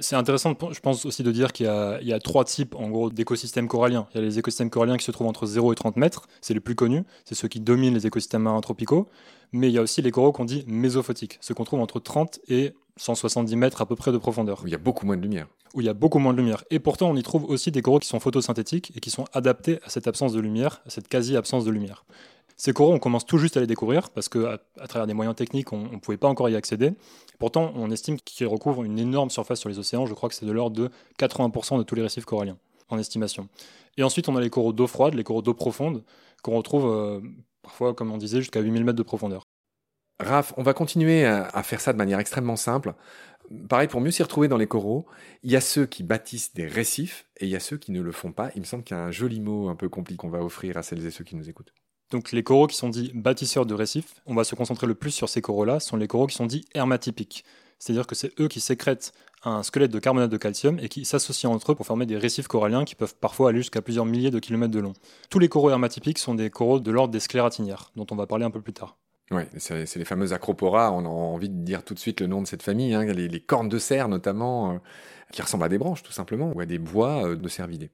C'est 0.01 0.15
intéressant, 0.15 0.55
je 0.71 0.79
pense 0.79 1.05
aussi 1.05 1.23
de 1.23 1.31
dire 1.31 1.51
qu'il 1.51 1.65
y, 1.65 2.13
a 2.13 2.19
trois 2.19 2.45
types 2.45 2.73
en 2.75 2.89
gros 2.89 3.09
d'écosystèmes 3.09 3.67
coralliens. 3.67 4.07
Il 4.13 4.15
y 4.15 4.17
a 4.19 4.23
les 4.23 4.39
écosystèmes 4.39 4.69
coralliens 4.69 4.95
qui 4.95 5.03
se 5.03 5.11
trouvent 5.11 5.27
entre 5.27 5.45
0 5.45 5.73
et 5.73 5.75
30 5.75 5.97
mètres, 5.97 6.27
c'est 6.39 6.53
les 6.53 6.61
plus 6.61 6.75
connus, 6.75 7.03
c'est 7.25 7.35
ceux 7.35 7.49
qui 7.49 7.59
dominent 7.59 7.93
les 7.93 8.07
écosystèmes 8.07 8.43
marins 8.43 8.61
tropicaux. 8.61 9.09
Mais 9.51 9.67
il 9.67 9.73
y 9.73 9.77
a 9.77 9.81
aussi 9.81 10.01
les 10.01 10.11
coraux 10.11 10.31
qu'on 10.31 10.45
dit 10.45 10.63
mésophotiques, 10.67 11.37
ceux 11.41 11.53
qu'on 11.53 11.65
trouve 11.65 11.81
entre 11.81 11.99
30 11.99 12.39
et 12.47 12.73
170 12.99 13.55
mètres 13.55 13.81
à 13.81 13.85
peu 13.85 13.95
près 13.95 14.11
de 14.11 14.17
profondeur. 14.17 14.61
Où 14.63 14.67
il 14.67 14.71
y 14.71 14.75
a 14.75 14.79
beaucoup 14.79 15.05
moins 15.05 15.17
de 15.17 15.21
lumière. 15.21 15.47
Où 15.73 15.81
il 15.81 15.87
y 15.87 15.89
a 15.89 15.93
beaucoup 15.93 16.19
moins 16.19 16.33
de 16.33 16.37
lumière. 16.37 16.63
Et 16.69 16.79
pourtant, 16.79 17.09
on 17.09 17.15
y 17.15 17.23
trouve 17.23 17.45
aussi 17.45 17.71
des 17.71 17.81
coraux 17.81 17.99
qui 17.99 18.07
sont 18.07 18.19
photosynthétiques 18.19 18.91
et 18.95 18.99
qui 18.99 19.09
sont 19.09 19.25
adaptés 19.33 19.79
à 19.85 19.89
cette 19.89 20.07
absence 20.07 20.33
de 20.33 20.39
lumière, 20.39 20.81
à 20.85 20.89
cette 20.89 21.07
quasi-absence 21.07 21.65
de 21.65 21.71
lumière. 21.71 22.05
Ces 22.57 22.73
coraux, 22.73 22.93
on 22.93 22.99
commence 22.99 23.25
tout 23.25 23.37
juste 23.37 23.55
à 23.55 23.61
les 23.61 23.67
découvrir 23.67 24.09
parce 24.09 24.27
qu'à 24.27 24.59
à, 24.81 24.87
travers 24.87 25.07
des 25.07 25.13
moyens 25.13 25.33
techniques, 25.33 25.71
on 25.71 25.83
ne 25.83 25.97
pouvait 25.97 26.17
pas 26.17 26.27
encore 26.27 26.49
y 26.49 26.57
accéder. 26.57 26.91
Pourtant, 27.39 27.71
on 27.75 27.89
estime 27.89 28.17
qu'ils 28.19 28.47
recouvrent 28.47 28.83
une 28.83 28.99
énorme 28.99 29.29
surface 29.29 29.61
sur 29.61 29.69
les 29.69 29.79
océans. 29.79 30.05
Je 30.05 30.13
crois 30.13 30.27
que 30.27 30.35
c'est 30.35 30.45
de 30.45 30.51
l'ordre 30.51 30.75
de 30.75 30.89
80% 31.19 31.77
de 31.77 31.83
tous 31.83 31.95
les 31.95 32.01
récifs 32.01 32.25
coralliens, 32.25 32.57
en 32.89 32.97
estimation. 32.97 33.47
Et 33.95 34.03
ensuite, 34.03 34.27
on 34.27 34.35
a 34.35 34.41
les 34.41 34.49
coraux 34.49 34.73
d'eau 34.73 34.87
froide, 34.87 35.13
les 35.13 35.23
coraux 35.23 35.41
d'eau 35.41 35.53
profonde, 35.53 36.03
qu'on 36.43 36.57
retrouve 36.57 36.85
euh, 36.85 37.21
parfois, 37.61 37.93
comme 37.93 38.11
on 38.11 38.17
disait, 38.17 38.41
jusqu'à 38.41 38.59
8000 38.59 38.83
mètres 38.83 38.97
de 38.97 39.03
profondeur. 39.03 39.43
Raph, 40.19 40.53
on 40.57 40.63
va 40.63 40.73
continuer 40.73 41.25
à, 41.25 41.63
faire 41.63 41.79
ça 41.79 41.93
de 41.93 41.97
manière 41.97 42.19
extrêmement 42.19 42.57
simple. 42.57 42.93
Pareil, 43.69 43.87
pour 43.87 44.01
mieux 44.01 44.11
s'y 44.11 44.21
retrouver 44.21 44.47
dans 44.47 44.57
les 44.57 44.67
coraux, 44.67 45.05
il 45.43 45.51
y 45.51 45.55
a 45.55 45.61
ceux 45.61 45.85
qui 45.85 46.03
bâtissent 46.03 46.53
des 46.53 46.67
récifs 46.67 47.25
et 47.37 47.45
il 47.45 47.49
y 47.49 47.55
a 47.55 47.59
ceux 47.59 47.77
qui 47.77 47.91
ne 47.91 48.01
le 48.01 48.11
font 48.11 48.31
pas. 48.31 48.51
Il 48.55 48.59
me 48.59 48.65
semble 48.65 48.83
qu'il 48.83 48.97
y 48.97 48.99
a 48.99 49.03
un 49.03 49.11
joli 49.11 49.39
mot 49.39 49.69
un 49.69 49.75
peu 49.75 49.87
compliqué 49.87 50.17
qu'on 50.17 50.29
va 50.29 50.43
offrir 50.43 50.77
à 50.77 50.83
celles 50.83 51.05
et 51.05 51.11
ceux 51.11 51.23
qui 51.23 51.35
nous 51.35 51.49
écoutent. 51.49 51.73
Donc 52.11 52.31
les 52.31 52.43
coraux 52.43 52.67
qui 52.67 52.75
sont 52.75 52.89
dits 52.89 53.11
bâtisseurs 53.13 53.65
de 53.65 53.73
récifs, 53.73 54.15
on 54.25 54.35
va 54.35 54.43
se 54.43 54.55
concentrer 54.55 54.87
le 54.87 54.95
plus 54.95 55.11
sur 55.11 55.29
ces 55.29 55.41
coraux-là, 55.41 55.79
sont 55.79 55.95
les 55.95 56.07
coraux 56.07 56.27
qui 56.27 56.35
sont 56.35 56.45
dits 56.45 56.65
hermatypiques. 56.73 57.45
C'est-à-dire 57.77 58.05
que 58.05 58.15
c'est 58.15 58.37
eux 58.41 58.49
qui 58.49 58.59
sécrètent 58.59 59.13
un 59.43 59.63
squelette 59.63 59.91
de 59.91 59.99
carbonate 59.99 60.29
de 60.29 60.37
calcium 60.37 60.79
et 60.79 60.89
qui 60.89 61.05
s'associent 61.05 61.53
entre 61.53 61.71
eux 61.71 61.75
pour 61.75 61.85
former 61.85 62.05
des 62.05 62.17
récifs 62.17 62.47
coralliens 62.47 62.83
qui 62.83 62.95
peuvent 62.95 63.15
parfois 63.15 63.49
aller 63.49 63.59
jusqu'à 63.59 63.81
plusieurs 63.81 64.05
milliers 64.05 64.31
de 64.31 64.39
kilomètres 64.39 64.73
de 64.73 64.79
long. 64.79 64.93
Tous 65.29 65.39
les 65.39 65.47
coraux 65.47 65.69
hermatypiques 65.69 66.19
sont 66.19 66.35
des 66.35 66.49
coraux 66.49 66.81
de 66.81 66.91
l'ordre 66.91 67.13
des 67.13 67.21
sclératinières, 67.21 67.91
dont 67.95 68.07
on 68.11 68.15
va 68.15 68.27
parler 68.27 68.43
un 68.43 68.51
peu 68.51 68.61
plus 68.61 68.73
tard. 68.73 68.97
Oui, 69.31 69.43
c'est 69.57 69.95
les 69.95 70.05
fameux 70.05 70.33
acropora, 70.33 70.91
on 70.91 71.05
a 71.05 71.07
envie 71.07 71.49
de 71.49 71.63
dire 71.63 71.83
tout 71.83 71.93
de 71.93 71.99
suite 71.99 72.19
le 72.19 72.27
nom 72.27 72.41
de 72.41 72.47
cette 72.47 72.63
famille, 72.63 72.95
hein, 72.95 73.05
les, 73.05 73.39
cornes 73.39 73.69
de 73.69 73.77
cerf 73.77 74.07
notamment, 74.07 74.71
euh, 74.71 74.77
qui 75.31 75.43
ressemblent 75.43 75.65
à 75.65 75.69
des 75.69 75.77
branches 75.77 76.01
tout 76.01 76.11
simplement, 76.11 76.51
ou 76.55 76.59
à 76.61 76.65
des 76.65 76.79
bois 76.79 77.27
euh, 77.27 77.35
de 77.35 77.47
cervidés. 77.47 77.91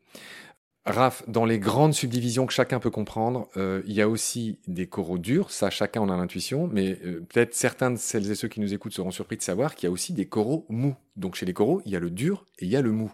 Raph, 0.87 1.27
dans 1.27 1.45
les 1.45 1.57
grandes 1.57 1.95
subdivisions 1.95 2.45
que 2.45 2.53
chacun 2.53 2.79
peut 2.79 2.91
comprendre, 2.91 3.49
euh, 3.57 3.81
il 3.87 3.93
y 3.93 4.03
a 4.03 4.07
aussi 4.07 4.59
des 4.67 4.85
coraux 4.85 5.17
durs, 5.17 5.49
ça 5.49 5.71
chacun 5.71 6.01
en 6.01 6.09
a 6.09 6.15
l'intuition, 6.15 6.69
mais 6.71 6.99
euh, 7.03 7.25
peut-être 7.27 7.55
certains 7.55 7.89
de 7.89 7.95
celles 7.95 8.29
et 8.29 8.35
ceux 8.35 8.47
qui 8.47 8.59
nous 8.59 8.71
écoutent 8.71 8.93
seront 8.93 9.09
surpris 9.09 9.35
de 9.35 9.41
savoir 9.41 9.73
qu'il 9.73 9.87
y 9.87 9.89
a 9.89 9.91
aussi 9.91 10.13
des 10.13 10.27
coraux 10.27 10.67
mous. 10.69 10.95
Donc 11.15 11.33
chez 11.35 11.47
les 11.47 11.53
coraux, 11.53 11.81
il 11.85 11.91
y 11.91 11.95
a 11.95 11.99
le 11.99 12.11
dur 12.11 12.45
et 12.59 12.65
il 12.65 12.71
y 12.71 12.75
a 12.75 12.81
le 12.81 12.91
mou. 12.91 13.11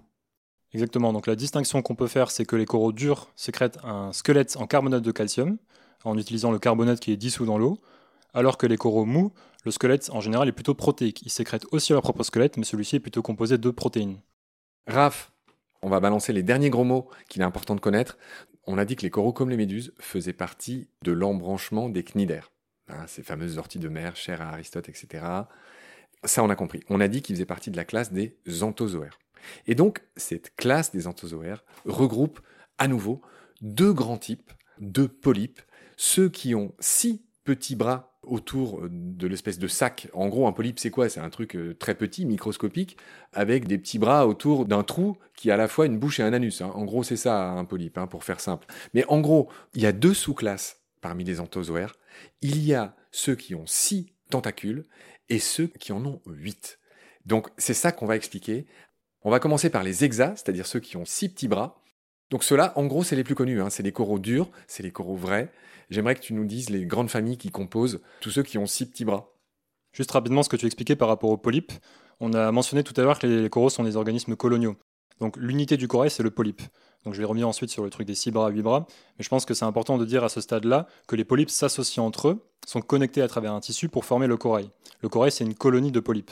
Exactement, 0.74 1.14
donc 1.14 1.28
la 1.28 1.38
distinction 1.38 1.82
qu'on 1.82 1.96
peut 1.96 2.08
faire, 2.08 2.30
c'est 2.30 2.44
que 2.44 2.58
les 2.58 2.66
coraux 2.66 2.92
durs 2.92 3.32
sécrètent 3.38 3.80
un 3.86 4.12
squelette 4.12 4.58
en 4.58 4.68
carbonate 4.68 5.04
de 5.04 5.12
calcium, 5.12 5.58
en 6.04 6.18
utilisant 6.18 6.52
le 6.52 6.60
carbonate 6.60 7.00
qui 7.00 7.14
est 7.14 7.18
dissous 7.18 7.46
dans 7.46 7.58
l'eau, 7.58 7.80
alors 8.34 8.58
que 8.58 8.68
les 8.68 8.78
coraux 8.78 9.06
mous, 9.06 9.34
le 9.64 9.72
squelette 9.72 10.10
en 10.12 10.22
général 10.22 10.48
est 10.48 10.54
plutôt 10.54 10.74
protéique. 10.74 11.22
Ils 11.24 11.30
sécrètent 11.30 11.66
aussi 11.72 11.94
leur 11.94 12.02
propre 12.02 12.24
squelette, 12.24 12.58
mais 12.58 12.64
celui-ci 12.64 12.98
est 12.98 13.00
plutôt 13.00 13.22
composé 13.22 13.58
de 13.58 13.70
protéines. 13.70 14.20
Raph, 14.88 15.32
on 15.82 15.90
va 15.90 16.00
balancer 16.00 16.34
les 16.34 16.44
derniers 16.44 16.70
gros 16.70 16.84
mots 16.84 17.10
qu'il 17.30 17.42
est 17.42 17.46
important 17.46 17.76
de 17.76 17.80
connaître. 17.80 18.18
On 18.66 18.78
a 18.78 18.86
dit 18.86 18.96
que 18.96 19.02
les 19.04 19.10
coraux 19.10 19.34
comme 19.34 19.50
les 19.50 19.58
méduses 19.58 19.94
faisaient 20.00 20.34
partie 20.34 20.90
de 21.04 21.12
l'embranchement 21.12 21.90
des 21.90 22.04
cnidaires. 22.04 22.52
Hein, 22.88 23.06
ces 23.08 23.24
fameuses 23.24 23.58
orties 23.58 23.80
de 23.80 23.90
mer 23.90 24.16
chères 24.16 24.42
à 24.42 24.50
Aristote, 24.50 24.90
etc. 24.90 25.24
Ça, 26.24 26.44
on 26.44 26.50
a 26.50 26.56
compris. 26.56 26.82
On 26.90 27.02
a 27.02 27.08
dit 27.08 27.22
qu'ils 27.22 27.36
faisaient 27.36 27.46
partie 27.46 27.72
de 27.72 27.78
la 27.78 27.86
classe 27.86 28.12
des 28.12 28.38
anthozoaires. 28.62 29.18
Et 29.66 29.76
donc, 29.76 30.04
cette 30.16 30.56
classe 30.56 30.92
des 30.92 31.08
anthozoaires 31.08 31.64
regroupe 31.86 32.42
à 32.78 32.88
nouveau 32.88 33.22
deux 33.62 33.94
grands 33.94 34.18
types 34.18 34.52
de 34.80 35.06
polypes, 35.06 35.62
ceux 35.98 36.30
qui 36.30 36.56
ont 36.56 36.74
six 36.80 37.24
petits 37.44 37.76
bras 37.76 38.11
autour 38.24 38.82
euh, 38.82 38.90
de 38.92 39.28
l'espèce 39.28 39.60
de 39.60 39.68
sac. 39.68 40.08
En 40.14 40.28
gros, 40.28 40.48
un 40.48 40.52
polype, 40.52 40.80
c'est 40.80 40.92
quoi? 40.92 41.10
C'est 41.10 41.20
un 41.20 41.30
truc 41.30 41.56
euh, 41.56 41.74
très 41.74 41.96
petit, 41.96 42.26
microscopique, 42.26 42.98
avec 43.34 43.68
des 43.68 43.78
petits 43.78 44.00
bras 44.00 44.28
autour 44.28 44.66
d'un 44.66 44.84
trou 44.84 45.18
qui 45.36 45.52
a 45.52 45.56
à 45.56 45.58
la 45.58 45.68
fois 45.68 45.86
une 45.86 45.98
bouche 45.98 46.20
et 46.20 46.24
un 46.24 46.34
anus. 46.34 46.62
Hein. 46.62 46.72
En 46.76 46.86
gros, 46.86 47.04
c'est 47.04 47.18
ça 47.18 47.50
un 47.52 47.66
polype, 47.66 47.98
hein, 47.98 48.08
pour 48.08 48.24
faire 48.24 48.40
simple. 48.40 48.68
Mais 48.94 49.06
en 49.08 49.22
gros, 49.22 49.50
il 49.74 49.82
y 49.82 49.86
a 49.86 49.92
deux 49.92 50.14
sous-classes 50.14 50.82
parmi 51.02 51.24
les 51.24 51.40
anthozoaires. 51.40 51.96
Il 52.42 52.64
y 52.64 52.74
a 52.74 52.96
ceux 53.12 53.36
qui 53.36 53.56
ont 53.56 53.66
six 53.66 54.14
tentacules 54.30 54.86
et 55.30 55.40
ceux 55.40 55.68
qui 55.68 55.92
en 55.92 56.06
ont 56.06 56.22
huit. 56.28 56.80
Donc, 57.26 57.50
c'est 57.58 57.74
ça 57.74 57.92
qu'on 57.92 58.06
va 58.06 58.16
expliquer. 58.16 58.66
On 59.24 59.30
va 59.30 59.40
commencer 59.40 59.70
par 59.70 59.84
les 59.84 60.04
hexas, 60.04 60.36
c'est-à-dire 60.36 60.66
ceux 60.66 60.80
qui 60.80 60.98
ont 60.98 61.06
six 61.06 61.30
petits 61.30 61.48
bras. 61.48 61.81
Donc 62.32 62.46
ceux-là, 62.46 62.74
en 62.78 62.86
gros, 62.86 63.04
c'est 63.04 63.18
les 63.18 63.24
plus 63.24 63.36
connus. 63.36 63.62
Hein. 63.62 63.70
C'est 63.70 63.84
les 63.84 63.92
coraux 63.92 64.18
durs, 64.18 64.50
c'est 64.66 64.82
les 64.82 64.92
coraux 64.92 65.18
vrais. 65.18 65.52
J'aimerais 65.90 66.16
que 66.16 66.22
tu 66.22 66.34
nous 66.34 66.46
dises 66.46 66.70
les 66.70 66.86
grandes 66.86 67.10
familles 67.10 67.38
qui 67.38 67.52
composent 67.52 68.02
tous 68.22 68.32
ceux 68.32 68.44
qui 68.44 68.58
ont 68.58 68.66
six 68.66 68.86
petits 68.86 69.06
bras. 69.06 69.34
Juste 69.92 70.12
rapidement, 70.12 70.42
ce 70.42 70.48
que 70.48 70.56
tu 70.56 70.66
expliquais 70.66 70.96
par 70.96 71.10
rapport 71.10 71.30
aux 71.30 71.38
polypes. 71.38 71.74
On 72.22 72.34
a 72.34 72.52
mentionné 72.54 72.84
tout 72.84 72.94
à 72.96 73.04
l'heure 73.04 73.20
que 73.20 73.28
les 73.28 73.50
coraux 73.50 73.70
sont 73.70 73.84
des 73.84 73.98
organismes 73.98 74.38
coloniaux. 74.38 74.78
Donc 75.20 75.36
l'unité 75.38 75.76
du 75.76 75.90
corail, 75.90 76.10
c'est 76.10 76.24
le 76.24 76.32
polype. 76.32 76.62
Donc 77.04 77.14
je 77.14 77.20
vais 77.20 77.26
revenir 77.26 77.48
ensuite 77.48 77.70
sur 77.70 77.84
le 77.84 77.90
truc 77.90 78.08
des 78.08 78.16
six 78.16 78.32
bras, 78.32 78.50
huit 78.50 78.62
bras. 78.62 78.88
Mais 79.18 79.24
je 79.24 79.30
pense 79.30 79.44
que 79.44 79.54
c'est 79.54 79.66
important 79.66 79.98
de 79.98 80.06
dire 80.06 80.24
à 80.24 80.30
ce 80.30 80.40
stade-là 80.40 80.88
que 81.08 81.18
les 81.18 81.26
polypes 81.26 81.50
s'associent 81.50 82.06
entre 82.06 82.30
eux, 82.30 82.48
sont 82.66 82.82
connectés 82.82 83.22
à 83.22 83.28
travers 83.28 83.52
un 83.52 83.60
tissu 83.60 83.90
pour 83.90 84.06
former 84.06 84.28
le 84.28 84.38
corail. 84.38 84.70
Le 85.02 85.10
corail, 85.10 85.32
c'est 85.32 85.44
une 85.44 85.56
colonie 85.56 85.92
de 85.92 86.00
polypes. 86.00 86.32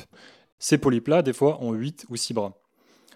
Ces 0.60 0.78
polypes-là, 0.78 1.24
des 1.24 1.34
fois, 1.34 1.62
ont 1.62 1.74
huit 1.74 2.06
ou 2.10 2.16
six 2.16 2.34
bras. 2.34 2.54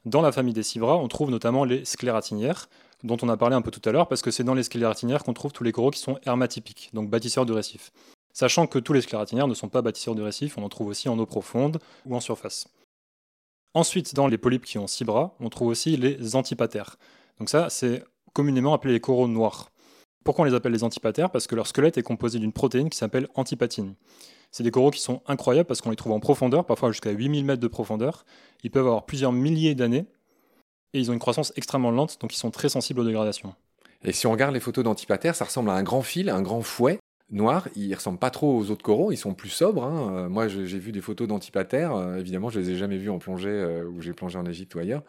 Dans 0.05 0.21
la 0.21 0.31
famille 0.31 0.53
des 0.53 0.63
cibras, 0.63 0.95
on 0.95 1.07
trouve 1.07 1.31
notamment 1.31 1.63
les 1.63 1.85
sclératinières, 1.85 2.67
dont 3.03 3.17
on 3.21 3.29
a 3.29 3.37
parlé 3.37 3.55
un 3.55 3.61
peu 3.61 3.71
tout 3.71 3.87
à 3.87 3.91
l'heure, 3.91 4.07
parce 4.07 4.21
que 4.21 4.31
c'est 4.31 4.43
dans 4.43 4.53
les 4.53 4.63
sclératinières 4.63 5.23
qu'on 5.23 5.33
trouve 5.33 5.53
tous 5.53 5.63
les 5.63 5.71
coraux 5.71 5.91
qui 5.91 5.99
sont 5.99 6.19
hermatypiques, 6.25 6.89
donc 6.93 7.09
bâtisseurs 7.09 7.45
de 7.45 7.53
récifs. 7.53 7.91
Sachant 8.33 8.67
que 8.67 8.79
tous 8.79 8.93
les 8.93 9.01
sclératinières 9.01 9.47
ne 9.47 9.53
sont 9.53 9.69
pas 9.69 9.81
bâtisseurs 9.81 10.15
de 10.15 10.21
récifs, 10.21 10.57
on 10.57 10.63
en 10.63 10.69
trouve 10.69 10.87
aussi 10.87 11.07
en 11.07 11.17
eau 11.19 11.25
profonde 11.25 11.79
ou 12.05 12.15
en 12.15 12.19
surface. 12.19 12.67
Ensuite, 13.73 14.13
dans 14.13 14.27
les 14.27 14.37
polypes 14.37 14.65
qui 14.65 14.77
ont 14.77 14.87
six 14.87 15.05
bras, 15.05 15.35
on 15.39 15.49
trouve 15.49 15.69
aussi 15.69 15.95
les 15.97 16.35
antipatères. 16.35 16.97
Donc 17.39 17.49
ça, 17.49 17.69
c'est 17.69 18.03
communément 18.33 18.73
appelé 18.73 18.93
les 18.93 18.99
coraux 18.99 19.27
noirs. 19.27 19.69
Pourquoi 20.23 20.43
on 20.43 20.45
les 20.45 20.53
appelle 20.53 20.71
les 20.71 20.83
antipatères? 20.83 21.31
Parce 21.31 21.47
que 21.47 21.55
leur 21.55 21.67
squelette 21.67 21.97
est 21.97 22.03
composé 22.03 22.39
d'une 22.39 22.53
protéine 22.53 22.89
qui 22.89 22.97
s'appelle 22.97 23.27
antipatine. 23.35 23.95
C'est 24.53 24.63
des 24.63 24.71
coraux 24.71 24.91
qui 24.91 25.01
sont 25.01 25.21
incroyables 25.27 25.65
parce 25.67 25.81
qu'on 25.81 25.89
les 25.89 25.95
trouve 25.95 26.11
en 26.11 26.19
profondeur, 26.19 26.63
parfois 26.63 26.91
jusqu'à 26.91 27.09
8000 27.09 27.43
mètres 27.43 27.59
de 27.59 27.67
profondeur. 27.67 28.23
Ils 28.63 28.69
peuvent 28.69 28.85
avoir 28.85 29.05
plusieurs 29.05 29.31
milliers 29.31 29.73
d'années 29.73 30.05
et 30.93 30.99
ils 30.99 31.09
ont 31.09 31.13
une 31.13 31.19
croissance 31.19 31.51
extrêmement 31.55 31.89
lente, 31.89 32.21
donc 32.21 32.35
ils 32.35 32.37
sont 32.37 32.51
très 32.51 32.69
sensibles 32.69 32.99
aux 32.99 33.05
dégradations. 33.05 33.55
Et 34.05 34.11
si 34.11 34.27
on 34.27 34.31
regarde 34.31 34.53
les 34.53 34.59
photos 34.59 34.83
d'antipatères, 34.83 35.33
ça 35.33 35.45
ressemble 35.45 35.71
à 35.71 35.73
un 35.73 35.81
grand 35.81 36.03
fil, 36.03 36.29
un 36.29 36.43
grand 36.43 36.61
fouet 36.61 36.99
noir. 37.31 37.67
Ils 37.75 37.95
ressemblent 37.95 38.19
pas 38.19 38.29
trop 38.29 38.55
aux 38.55 38.69
autres 38.69 38.83
coraux, 38.83 39.11
ils 39.11 39.17
sont 39.17 39.33
plus 39.33 39.49
sobres. 39.49 39.85
hein. 39.85 40.13
Euh, 40.13 40.29
moi, 40.29 40.47
j'ai 40.47 40.77
vu 40.77 40.91
des 40.91 41.01
photos 41.01 41.27
d'antipatères. 41.27 41.95
euh, 41.95 42.17
évidemment, 42.17 42.49
je 42.51 42.59
les 42.59 42.69
ai 42.69 42.75
jamais 42.75 42.97
vus 42.97 43.09
en 43.09 43.17
plongée 43.17 43.49
euh, 43.49 43.85
où 43.85 44.01
j'ai 44.01 44.13
plongé 44.13 44.37
en 44.37 44.45
Égypte 44.45 44.75
ou 44.75 44.79
ailleurs. 44.79 45.01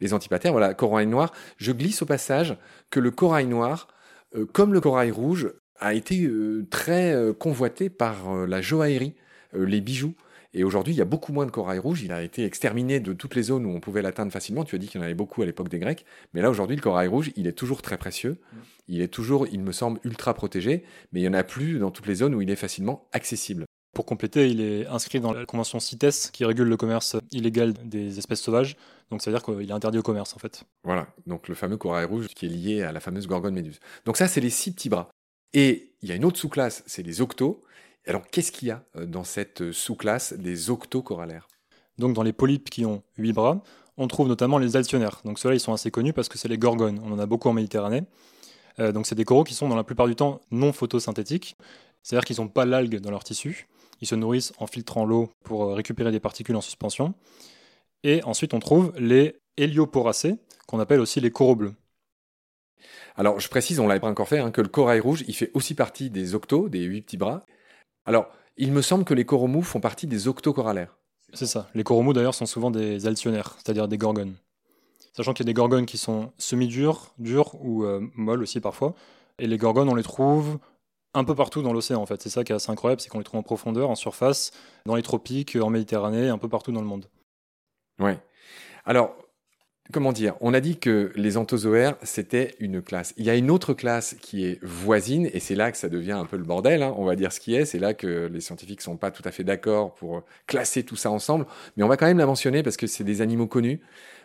Les 0.00 0.14
antipatères, 0.14 0.52
voilà, 0.52 0.72
corail 0.72 1.06
noir. 1.06 1.30
Je 1.58 1.72
glisse 1.72 2.00
au 2.00 2.06
passage 2.06 2.56
que 2.88 3.00
le 3.00 3.10
corail 3.10 3.46
noir, 3.46 3.88
euh, 4.34 4.46
comme 4.46 4.72
le 4.72 4.80
corail 4.80 5.10
rouge, 5.10 5.52
a 5.80 5.94
été 5.94 6.24
euh, 6.24 6.66
très 6.70 7.12
euh, 7.12 7.32
convoité 7.32 7.88
par 7.90 8.30
euh, 8.30 8.46
la 8.46 8.60
joaillerie, 8.60 9.14
les 9.54 9.80
bijoux. 9.80 10.14
Et 10.54 10.64
aujourd'hui, 10.64 10.94
il 10.94 10.96
y 10.96 11.02
a 11.02 11.06
beaucoup 11.06 11.32
moins 11.32 11.46
de 11.46 11.50
corail 11.50 11.78
rouge. 11.78 12.02
Il 12.02 12.12
a 12.12 12.22
été 12.22 12.44
exterminé 12.44 13.00
de 13.00 13.12
toutes 13.12 13.34
les 13.34 13.44
zones 13.44 13.66
où 13.66 13.70
on 13.70 13.80
pouvait 13.80 14.02
l'atteindre 14.02 14.32
facilement. 14.32 14.64
Tu 14.64 14.74
as 14.74 14.78
dit 14.78 14.88
qu'il 14.88 14.98
y 15.00 15.02
en 15.02 15.04
avait 15.04 15.14
beaucoup 15.14 15.42
à 15.42 15.46
l'époque 15.46 15.68
des 15.68 15.78
Grecs. 15.78 16.04
Mais 16.32 16.42
là, 16.42 16.50
aujourd'hui, 16.50 16.76
le 16.76 16.82
corail 16.82 17.08
rouge, 17.08 17.32
il 17.36 17.46
est 17.46 17.52
toujours 17.52 17.82
très 17.82 17.98
précieux. 17.98 18.38
Il 18.88 19.00
est 19.02 19.08
toujours, 19.08 19.46
il 19.46 19.60
me 19.60 19.72
semble, 19.72 20.00
ultra 20.04 20.34
protégé. 20.34 20.84
Mais 21.12 21.20
il 21.20 21.22
n'y 21.22 21.28
en 21.28 21.34
a 21.34 21.44
plus 21.44 21.78
dans 21.78 21.90
toutes 21.90 22.06
les 22.06 22.16
zones 22.16 22.34
où 22.34 22.42
il 22.42 22.50
est 22.50 22.56
facilement 22.56 23.08
accessible. 23.12 23.66
Pour 23.94 24.06
compléter, 24.06 24.48
il 24.48 24.60
est 24.60 24.86
inscrit 24.86 25.20
dans 25.20 25.32
la 25.32 25.44
convention 25.44 25.80
CITES 25.80 26.30
qui 26.32 26.44
régule 26.44 26.68
le 26.68 26.76
commerce 26.76 27.16
illégal 27.32 27.72
des 27.72 28.18
espèces 28.18 28.40
sauvages. 28.40 28.76
Donc 29.10 29.22
ça 29.22 29.30
veut 29.30 29.36
dire 29.36 29.44
qu'il 29.44 29.68
est 29.68 29.72
interdit 29.72 29.98
au 29.98 30.02
commerce 30.02 30.34
en 30.34 30.38
fait. 30.38 30.64
Voilà. 30.84 31.08
Donc 31.26 31.48
le 31.48 31.54
fameux 31.54 31.76
corail 31.76 32.04
rouge 32.04 32.26
qui 32.28 32.46
est 32.46 32.48
lié 32.48 32.82
à 32.82 32.92
la 32.92 33.00
fameuse 33.00 33.26
gorgone 33.26 33.54
méduse. 33.54 33.80
Donc 34.04 34.16
ça, 34.16 34.28
c'est 34.28 34.40
les 34.40 34.50
six 34.50 34.72
petits 34.72 34.88
bras. 34.88 35.10
Et 35.54 35.92
il 36.02 36.08
y 36.08 36.12
a 36.12 36.14
une 36.14 36.24
autre 36.24 36.38
sous-classe, 36.38 36.82
c'est 36.86 37.02
les 37.02 37.20
octos. 37.20 37.62
Alors, 38.06 38.26
qu'est-ce 38.30 38.52
qu'il 38.52 38.68
y 38.68 38.70
a 38.70 38.84
euh, 38.96 39.06
dans 39.06 39.24
cette 39.24 39.62
euh, 39.62 39.72
sous-classe 39.72 40.32
des 40.32 40.70
octocorallaires 40.70 41.48
Donc 41.98 42.14
dans 42.14 42.22
les 42.22 42.32
polypes 42.32 42.70
qui 42.70 42.86
ont 42.86 43.02
8 43.18 43.32
bras, 43.32 43.62
on 43.96 44.08
trouve 44.08 44.28
notamment 44.28 44.58
les 44.58 44.76
alcyonnaires. 44.76 45.20
Donc 45.24 45.38
ceux-là, 45.38 45.54
ils 45.54 45.60
sont 45.60 45.72
assez 45.72 45.90
connus 45.90 46.12
parce 46.12 46.28
que 46.28 46.38
c'est 46.38 46.48
les 46.48 46.58
gorgones. 46.58 47.00
On 47.04 47.12
en 47.12 47.18
a 47.18 47.26
beaucoup 47.26 47.48
en 47.48 47.52
Méditerranée. 47.52 48.04
Euh, 48.78 48.92
donc 48.92 49.06
c'est 49.06 49.14
des 49.14 49.24
coraux 49.24 49.44
qui 49.44 49.54
sont 49.54 49.68
dans 49.68 49.76
la 49.76 49.84
plupart 49.84 50.06
du 50.06 50.14
temps 50.14 50.40
non 50.50 50.72
photosynthétiques. 50.72 51.56
C'est-à-dire 52.02 52.24
qu'ils 52.24 52.40
n'ont 52.40 52.48
pas 52.48 52.64
l'algue 52.64 53.00
dans 53.00 53.10
leur 53.10 53.24
tissu. 53.24 53.68
Ils 54.00 54.06
se 54.06 54.14
nourrissent 54.14 54.52
en 54.58 54.66
filtrant 54.66 55.04
l'eau 55.04 55.30
pour 55.44 55.74
récupérer 55.74 56.12
des 56.12 56.20
particules 56.20 56.56
en 56.56 56.60
suspension. 56.60 57.14
Et 58.04 58.22
ensuite, 58.22 58.54
on 58.54 58.60
trouve 58.60 58.92
les 58.96 59.36
hélioporacées, 59.56 60.36
qu'on 60.68 60.78
appelle 60.78 61.00
aussi 61.00 61.20
les 61.20 61.32
coraux 61.32 61.56
bleus. 61.56 61.74
Alors, 63.16 63.40
je 63.40 63.48
précise, 63.48 63.80
on 63.80 63.86
l'avait 63.86 64.00
pas 64.00 64.08
encore 64.08 64.28
fait, 64.28 64.38
hein, 64.38 64.50
que 64.50 64.60
le 64.60 64.68
corail 64.68 65.00
rouge, 65.00 65.24
il 65.28 65.34
fait 65.34 65.50
aussi 65.54 65.74
partie 65.74 66.10
des 66.10 66.34
octos, 66.34 66.68
des 66.68 66.82
huit 66.82 67.02
petits 67.02 67.16
bras. 67.16 67.44
Alors, 68.06 68.28
il 68.56 68.72
me 68.72 68.82
semble 68.82 69.04
que 69.04 69.14
les 69.14 69.24
coraux 69.24 69.46
mous 69.46 69.62
font 69.62 69.80
partie 69.80 70.06
des 70.06 70.28
octocorallaires. 70.28 70.96
C'est 71.32 71.46
ça. 71.46 71.68
Les 71.74 71.84
coraux 71.84 72.02
mous, 72.02 72.12
d'ailleurs, 72.12 72.34
sont 72.34 72.46
souvent 72.46 72.70
des 72.70 73.06
alcyonnaires, 73.06 73.56
c'est-à-dire 73.56 73.88
des 73.88 73.98
gorgones. 73.98 74.34
Sachant 75.14 75.32
qu'il 75.32 75.44
y 75.44 75.48
a 75.48 75.50
des 75.50 75.54
gorgones 75.54 75.86
qui 75.86 75.98
sont 75.98 76.32
semi-dures, 76.38 77.12
dures 77.18 77.54
ou 77.60 77.84
euh, 77.84 78.00
molles 78.14 78.42
aussi 78.42 78.60
parfois. 78.60 78.94
Et 79.38 79.46
les 79.46 79.58
gorgones, 79.58 79.88
on 79.88 79.94
les 79.94 80.02
trouve 80.02 80.58
un 81.14 81.24
peu 81.24 81.34
partout 81.34 81.62
dans 81.62 81.72
l'océan, 81.72 82.00
en 82.00 82.06
fait. 82.06 82.22
C'est 82.22 82.30
ça 82.30 82.44
qui 82.44 82.52
est 82.52 82.54
assez 82.54 82.70
incroyable, 82.70 83.00
c'est 83.00 83.08
qu'on 83.08 83.18
les 83.18 83.24
trouve 83.24 83.40
en 83.40 83.42
profondeur, 83.42 83.90
en 83.90 83.94
surface, 83.94 84.52
dans 84.86 84.94
les 84.94 85.02
tropiques, 85.02 85.56
en 85.56 85.70
Méditerranée, 85.70 86.28
un 86.28 86.38
peu 86.38 86.48
partout 86.48 86.72
dans 86.72 86.80
le 86.80 86.86
monde. 86.86 87.06
Ouais. 87.98 88.18
Alors, 88.84 89.16
comment 89.92 90.12
dire? 90.12 90.34
On 90.40 90.54
a 90.54 90.60
dit 90.60 90.78
que 90.78 91.12
les 91.14 91.36
anthozoaires, 91.36 91.96
c'était 92.02 92.54
une 92.58 92.82
classe. 92.82 93.14
Il 93.16 93.24
y 93.24 93.30
a 93.30 93.36
une 93.36 93.50
autre 93.50 93.74
classe 93.74 94.16
qui 94.20 94.44
est 94.44 94.62
voisine, 94.62 95.28
et 95.32 95.40
c'est 95.40 95.54
là 95.54 95.72
que 95.72 95.78
ça 95.78 95.88
devient 95.88 96.12
un 96.12 96.24
peu 96.24 96.36
le 96.36 96.44
bordel, 96.44 96.82
hein, 96.82 96.94
on 96.96 97.04
va 97.04 97.16
dire 97.16 97.32
ce 97.32 97.40
qui 97.40 97.54
est. 97.54 97.64
C'est 97.64 97.78
là 97.78 97.94
que 97.94 98.28
les 98.32 98.40
scientifiques 98.40 98.80
sont 98.82 98.96
pas 98.96 99.10
tout 99.10 99.22
à 99.24 99.30
fait 99.30 99.44
d'accord 99.44 99.94
pour 99.94 100.22
classer 100.46 100.82
tout 100.82 100.96
ça 100.96 101.10
ensemble. 101.10 101.46
Mais 101.76 101.82
on 101.82 101.88
va 101.88 101.96
quand 101.96 102.06
même 102.06 102.18
la 102.18 102.26
mentionner 102.26 102.62
parce 102.62 102.76
que 102.76 102.86
c'est 102.86 103.04
des 103.04 103.20
animaux 103.20 103.46
connus. 103.46 103.80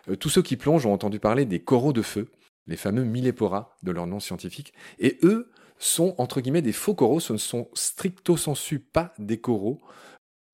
Euh, 0.08 0.16
tous 0.16 0.28
ceux 0.28 0.42
qui 0.42 0.56
plongent 0.56 0.86
ont 0.86 0.92
entendu 0.92 1.18
parler 1.18 1.44
des 1.44 1.60
coraux 1.60 1.92
de 1.92 2.02
feu, 2.02 2.28
les 2.66 2.76
fameux 2.76 3.04
Millepora 3.04 3.76
de 3.82 3.90
leur 3.92 4.06
nom 4.06 4.20
scientifique. 4.20 4.74
Et 4.98 5.18
eux 5.22 5.50
sont, 5.78 6.14
entre 6.18 6.40
guillemets, 6.40 6.62
des 6.62 6.72
faux 6.72 6.94
coraux. 6.94 7.20
Ce 7.20 7.32
ne 7.32 7.38
sont 7.38 7.68
stricto 7.74 8.36
sensu 8.36 8.78
pas 8.78 9.12
des 9.18 9.38
coraux. 9.38 9.80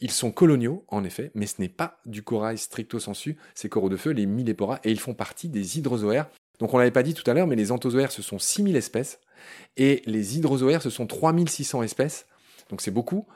Ils 0.01 0.11
sont 0.11 0.33
coloniaux, 0.33 0.85
en 0.89 1.05
effet, 1.05 1.31
mais 1.35 1.47
ce 1.47 1.61
n'est 1.61 1.69
pas 1.69 2.01
du 2.07 2.23
corail 2.23 2.57
stricto 2.59 2.99
sensu, 2.99 3.37
ces 3.55 3.69
coraux 3.69 3.89
de 3.89 3.97
feu, 3.97 4.11
les 4.11 4.27
millepora, 4.27 4.81
et 4.85 4.91
ils 4.91 5.01
font 5.01 5.15
partie 5.15 5.49
des 5.49 5.79
hydrozoaires. 5.79 6.29
Donc 6.59 6.73
on 6.73 6.79
l'avait 6.79 6.91
pas 6.91 7.03
dit 7.03 7.15
tout 7.15 7.29
à 7.31 7.35
l'heure, 7.35 7.47
mais 7.47 7.57
les 7.57 7.73
anthozoaires, 7.73 8.13
ce 8.13 8.23
sont 8.23 8.39
6000 8.39 8.77
espèces, 8.77 9.21
et 9.77 10.03
les 10.07 10.39
hydrozoaires, 10.39 10.83
ce 10.83 10.91
sont 10.91 11.07
3600 11.07 11.83
espèces, 11.83 12.27
donc 12.71 12.81
c'est 12.81 12.91
beaucoup. 12.91 13.27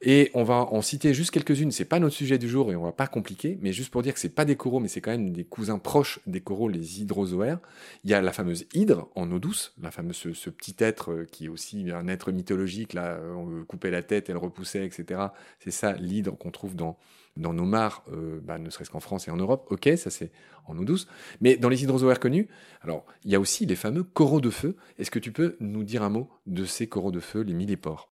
Et 0.00 0.30
on 0.34 0.44
va 0.44 0.56
en 0.56 0.82
citer 0.82 1.14
juste 1.14 1.30
quelques-unes, 1.30 1.70
c'est 1.70 1.84
pas 1.84 1.98
notre 1.98 2.14
sujet 2.14 2.36
du 2.36 2.48
jour 2.48 2.70
et 2.70 2.76
on 2.76 2.82
va 2.82 2.92
pas 2.92 3.06
compliquer, 3.06 3.58
mais 3.62 3.72
juste 3.72 3.90
pour 3.90 4.02
dire 4.02 4.12
que 4.12 4.20
c'est 4.20 4.28
pas 4.28 4.44
des 4.44 4.56
coraux, 4.56 4.78
mais 4.78 4.88
c'est 4.88 5.00
quand 5.00 5.10
même 5.10 5.30
des 5.30 5.44
cousins 5.44 5.78
proches 5.78 6.20
des 6.26 6.40
coraux, 6.40 6.68
les 6.68 7.00
hydrozoaires. 7.00 7.58
Il 8.04 8.10
y 8.10 8.14
a 8.14 8.20
la 8.20 8.32
fameuse 8.32 8.66
hydre 8.74 9.08
en 9.14 9.30
eau 9.30 9.38
douce, 9.38 9.74
la 9.80 9.90
fameuse, 9.90 10.16
ce, 10.16 10.50
petit 10.50 10.76
être 10.78 11.12
euh, 11.12 11.24
qui 11.24 11.46
est 11.46 11.48
aussi 11.48 11.90
un 11.90 12.06
être 12.08 12.32
mythologique, 12.32 12.92
là, 12.92 13.14
euh, 13.14 13.32
on 13.34 13.64
coupait 13.64 13.90
la 13.90 14.02
tête, 14.02 14.28
elle 14.28 14.36
repoussait, 14.36 14.84
etc. 14.84 15.20
C'est 15.58 15.70
ça 15.70 15.94
l'hydre 15.94 16.36
qu'on 16.36 16.50
trouve 16.50 16.76
dans, 16.76 16.98
nos 17.36 17.64
mares, 17.64 18.04
euh, 18.12 18.40
bah, 18.42 18.58
ne 18.58 18.68
serait-ce 18.68 18.90
qu'en 18.90 19.00
France 19.00 19.26
et 19.28 19.30
en 19.30 19.36
Europe. 19.36 19.66
Ok, 19.70 19.88
ça 19.96 20.10
c'est 20.10 20.32
en 20.66 20.76
eau 20.76 20.84
douce. 20.84 21.08
Mais 21.40 21.56
dans 21.56 21.70
les 21.70 21.82
hydrozoaires 21.82 22.20
connus, 22.20 22.48
alors 22.82 23.06
il 23.24 23.30
y 23.30 23.34
a 23.34 23.40
aussi 23.40 23.64
les 23.64 23.76
fameux 23.76 24.02
coraux 24.02 24.42
de 24.42 24.50
feu. 24.50 24.76
Est-ce 24.98 25.10
que 25.10 25.18
tu 25.18 25.32
peux 25.32 25.56
nous 25.60 25.82
dire 25.82 26.02
un 26.02 26.10
mot 26.10 26.28
de 26.46 26.64
ces 26.66 26.88
coraux 26.88 27.12
de 27.12 27.20
feu, 27.20 27.40
les 27.40 27.54
millépores 27.54 28.13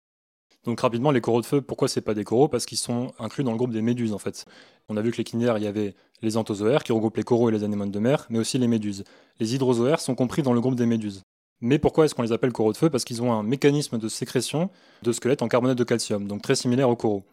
Donc 0.65 0.81
rapidement, 0.81 1.11
les 1.11 1.21
coraux 1.21 1.41
de 1.41 1.47
feu, 1.47 1.61
pourquoi 1.61 1.89
c'est 1.89 2.01
pas 2.01 2.15
des 2.15 2.25
coraux? 2.25 2.49
Parce 2.49 2.65
qu'ils 2.65 2.79
sont 2.79 3.13
inclus 3.19 3.45
dans 3.45 3.53
le 3.53 3.59
groupe 3.59 3.73
des 3.73 3.83
méduses 3.83 4.13
en 4.13 4.19
fait. 4.19 4.47
On 4.89 4.97
a 4.97 5.03
vu 5.03 5.11
que 5.11 5.19
les 5.19 5.25
crinières, 5.25 5.59
il 5.59 5.65
y 5.65 5.67
avait 5.67 5.95
les 6.23 6.37
anthozoaires 6.37 6.85
qui 6.85 6.93
regroupent 6.93 7.17
les 7.17 7.23
coraux 7.23 7.51
et 7.51 7.53
les 7.53 7.65
anémones 7.65 7.91
de 7.91 7.99
mer, 7.99 8.27
mais 8.31 8.39
aussi 8.39 8.59
les 8.59 8.69
méduses. 8.69 9.05
Les 9.41 9.55
hydrozoaires 9.55 10.01
sont 10.01 10.15
compris 10.15 10.43
dans 10.43 10.53
le 10.53 10.61
groupe 10.61 10.75
des 10.75 10.87
méduses. 10.87 11.23
Mais 11.61 11.79
pourquoi 11.79 12.05
est-ce 12.05 12.15
qu'on 12.15 12.23
les 12.23 12.33
appelle 12.33 12.53
coraux 12.53 12.73
de 12.73 12.77
feu? 12.77 12.91
Parce 12.91 13.05
qu'ils 13.05 13.23
ont 13.23 13.33
un 13.33 13.43
mécanisme 13.43 13.99
de 13.99 14.09
sécrétion 14.09 14.71
de 15.03 15.13
squelette 15.13 15.43
en 15.43 15.49
carbonate 15.49 15.79
de 15.79 15.85
calcium, 15.85 16.27
donc 16.27 16.43
très 16.43 16.55
similaire 16.55 16.89
aux 16.89 16.97
coraux. 16.97 17.25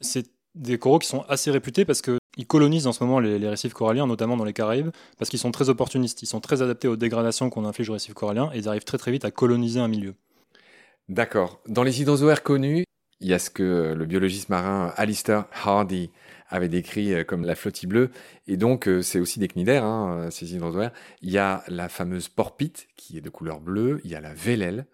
C'est 0.00 0.26
des 0.54 0.78
coraux 0.78 0.98
qui 0.98 1.08
sont 1.08 1.24
assez 1.28 1.50
réputés 1.50 1.84
parce 1.84 2.02
qu'ils 2.02 2.46
colonisent 2.46 2.86
en 2.86 2.92
ce 2.92 3.04
moment 3.04 3.20
les, 3.20 3.38
les 3.38 3.48
récifs 3.48 3.72
coralliens, 3.72 4.06
notamment 4.06 4.36
dans 4.36 4.44
les 4.44 4.52
Caraïbes, 4.52 4.90
parce 5.18 5.30
qu'ils 5.30 5.38
sont 5.38 5.52
très 5.52 5.68
opportunistes. 5.68 6.22
Ils 6.22 6.26
sont 6.26 6.40
très 6.40 6.62
adaptés 6.62 6.88
aux 6.88 6.96
dégradations 6.96 7.50
qu'on 7.50 7.64
inflige 7.64 7.90
aux 7.90 7.94
récifs 7.94 8.14
coralliens 8.14 8.50
et 8.52 8.58
ils 8.58 8.68
arrivent 8.68 8.84
très 8.84 8.98
très 8.98 9.12
vite 9.12 9.24
à 9.24 9.30
coloniser 9.30 9.80
un 9.80 9.88
milieu. 9.88 10.14
D'accord. 11.10 11.60
Dans 11.66 11.82
les 11.82 12.00
hydrozoaires 12.00 12.44
connus, 12.44 12.84
il 13.18 13.26
y 13.26 13.34
a 13.34 13.40
ce 13.40 13.50
que 13.50 13.94
le 13.96 14.06
biologiste 14.06 14.48
marin 14.48 14.94
Alistair 14.96 15.46
Hardy 15.50 16.12
avait 16.48 16.68
décrit 16.68 17.12
euh, 17.12 17.24
comme 17.24 17.44
la 17.44 17.56
flottille 17.56 17.88
bleue. 17.88 18.10
Et 18.46 18.56
donc, 18.56 18.86
euh, 18.86 19.02
c'est 19.02 19.18
aussi 19.18 19.40
des 19.40 19.48
cnidaires, 19.48 19.82
hein, 19.82 20.20
euh, 20.20 20.30
ces 20.30 20.54
hydrozoaires. 20.54 20.92
Il 21.20 21.30
y 21.30 21.38
a 21.38 21.64
la 21.66 21.88
fameuse 21.88 22.28
porpite, 22.28 22.86
qui 22.96 23.18
est 23.18 23.20
de 23.20 23.28
couleur 23.28 23.60
bleue. 23.60 24.00
Il 24.04 24.10
y 24.12 24.14
a 24.14 24.20
la 24.20 24.32
vélèle. 24.34 24.86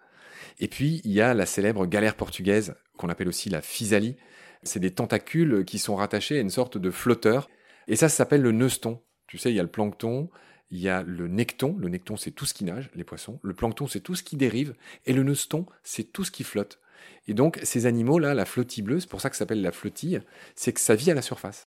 Et 0.59 0.67
puis, 0.67 1.01
il 1.03 1.11
y 1.11 1.21
a 1.21 1.35
la 1.35 1.45
célèbre 1.45 1.85
galère 1.85 2.15
portugaise, 2.15 2.73
qu'on 2.97 3.09
appelle 3.09 3.27
aussi 3.27 3.51
la 3.51 3.61
physalie. 3.61 4.17
C'est 4.63 4.79
des 4.79 4.91
tentacules 4.91 5.65
qui 5.65 5.77
sont 5.77 5.95
rattachés 5.95 6.39
à 6.39 6.41
une 6.41 6.49
sorte 6.49 6.79
de 6.79 6.89
flotteur. 6.89 7.47
Et 7.87 7.95
ça, 7.95 8.09
ça 8.09 8.15
s'appelle 8.15 8.41
le 8.41 8.51
neuston. 8.51 9.03
Tu 9.27 9.37
sais, 9.37 9.51
il 9.51 9.55
y 9.55 9.59
a 9.59 9.63
le 9.63 9.69
plancton, 9.69 10.31
il 10.71 10.79
y 10.79 10.89
a 10.89 11.03
le 11.03 11.27
necton. 11.27 11.75
Le 11.79 11.89
necton, 11.89 12.17
c'est 12.17 12.31
tout 12.31 12.45
ce 12.45 12.53
qui 12.53 12.63
nage, 12.63 12.89
les 12.95 13.03
poissons. 13.03 13.39
Le 13.43 13.53
plancton, 13.53 13.87
c'est 13.87 14.01
tout 14.01 14.15
ce 14.15 14.23
qui 14.23 14.35
dérive. 14.35 14.75
Et 15.05 15.13
le 15.13 15.23
neuston, 15.23 15.65
c'est 15.83 16.11
tout 16.11 16.23
ce 16.23 16.31
qui 16.31 16.43
flotte. 16.43 16.79
Et 17.27 17.33
donc, 17.33 17.59
ces 17.63 17.85
animaux-là, 17.85 18.33
la 18.33 18.45
flottille 18.45 18.83
bleue, 18.83 18.99
c'est 18.99 19.09
pour 19.09 19.21
ça 19.21 19.29
que 19.29 19.35
ça 19.35 19.39
s'appelle 19.39 19.61
la 19.61 19.71
flottille, 19.71 20.21
c'est 20.55 20.73
que 20.73 20.79
ça 20.79 20.95
vit 20.95 21.11
à 21.11 21.13
la 21.13 21.21
surface. 21.21 21.67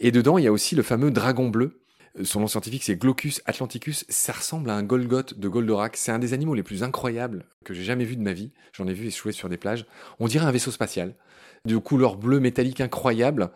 Et 0.00 0.10
dedans, 0.10 0.38
il 0.38 0.44
y 0.44 0.48
a 0.48 0.52
aussi 0.52 0.74
le 0.74 0.82
fameux 0.82 1.10
dragon 1.10 1.48
bleu. 1.48 1.82
Euh, 2.18 2.24
Son 2.24 2.40
nom 2.40 2.46
scientifique, 2.46 2.82
c'est 2.84 2.96
Glaucus 2.96 3.42
atlanticus. 3.44 4.04
Ça 4.08 4.32
ressemble 4.32 4.70
à 4.70 4.74
un 4.74 4.82
Golgoth 4.82 5.38
de 5.38 5.48
Goldorak. 5.48 5.96
C'est 5.96 6.12
un 6.12 6.18
des 6.18 6.32
animaux 6.32 6.54
les 6.54 6.62
plus 6.62 6.82
incroyables 6.82 7.46
que 7.64 7.74
j'ai 7.74 7.84
jamais 7.84 8.04
vu 8.04 8.16
de 8.16 8.22
ma 8.22 8.32
vie. 8.32 8.52
J'en 8.72 8.86
ai 8.86 8.94
vu 8.94 9.06
échouer 9.06 9.32
sur 9.32 9.48
des 9.48 9.56
plages. 9.56 9.86
On 10.18 10.26
dirait 10.26 10.46
un 10.46 10.50
vaisseau 10.50 10.70
spatial. 10.70 11.14
De 11.64 11.76
couleur 11.76 12.16
bleue 12.16 12.40
métallique 12.40 12.80
incroyable. 12.80 13.50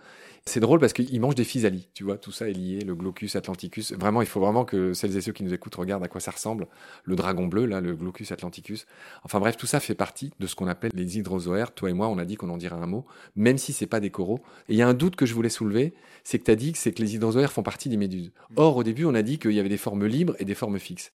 C'est 0.48 0.61
drôle 0.61 0.78
parce 0.78 0.92
qu'il 0.92 1.20
mange 1.20 1.35
des 1.35 1.42
physalies, 1.42 1.88
tu 1.92 2.04
vois, 2.04 2.18
tout 2.18 2.30
ça 2.30 2.48
est 2.48 2.52
lié, 2.52 2.78
le 2.82 2.94
Glaucus 2.94 3.35
atlanticus. 3.35 3.92
Vraiment, 3.94 4.22
il 4.22 4.28
faut 4.28 4.38
vraiment 4.38 4.64
que 4.64 4.94
celles 4.94 5.16
et 5.16 5.20
ceux 5.20 5.32
qui 5.32 5.42
nous 5.42 5.52
écoutent 5.52 5.74
regardent 5.74 6.04
à 6.04 6.09
quoi 6.09 6.20
ça 6.20 6.30
ressemble. 6.30 6.68
Le 7.02 7.16
dragon 7.16 7.48
bleu, 7.48 7.66
là, 7.66 7.80
le 7.80 7.96
Glaucus 7.96 8.30
atlanticus. 8.30 8.87
Enfin 9.24 9.40
bref, 9.40 9.56
tout 9.56 9.66
ça 9.66 9.80
fait 9.80 9.96
partie 9.96 10.32
de 10.38 10.46
ce 10.46 10.54
qu'on 10.54 10.68
appelle 10.68 10.92
les 10.94 11.18
hydrozoaires. 11.18 11.74
Toi 11.74 11.90
et 11.90 11.94
moi, 11.94 12.06
on 12.06 12.16
a 12.16 12.24
dit 12.24 12.37
qu'on 12.37 12.48
en 12.48 12.59
dirait 12.59 12.76
un 12.76 12.87
mot, 12.87 13.04
même 13.35 13.59
si 13.59 13.72
c'est 13.72 13.88
pas 13.88 13.98
des 13.98 14.11
coraux. 14.11 14.38
Et 14.68 14.74
il 14.74 14.76
y 14.76 14.82
a 14.82 14.88
un 14.88 14.94
doute 14.94 15.16
que 15.16 15.26
je 15.26 15.35
voulais 15.35 15.48
soulever, 15.48 15.94
c'est 16.22 16.38
que 16.38 16.44
tu 16.44 16.50
as 16.52 16.56
dit 16.56 16.72
que 16.72 16.78
c'est 16.78 16.92
que 16.92 17.02
les 17.02 17.16
hydrozoaires 17.16 17.52
font 17.52 17.64
partie 17.64 17.88
des 17.88 17.96
méduses. 17.96 18.30
Or, 18.54 18.76
au 18.76 18.85
début, 18.85 19.04
on 19.04 19.16
a 19.16 19.22
dit 19.22 19.40
qu'il 19.40 19.52
y 19.52 19.59
avait 19.59 19.68
des 19.68 19.76
formes 19.76 20.06
libres 20.06 20.37
et 20.38 20.44
des 20.44 20.54
formes 20.54 20.78
fixes. 20.78 21.12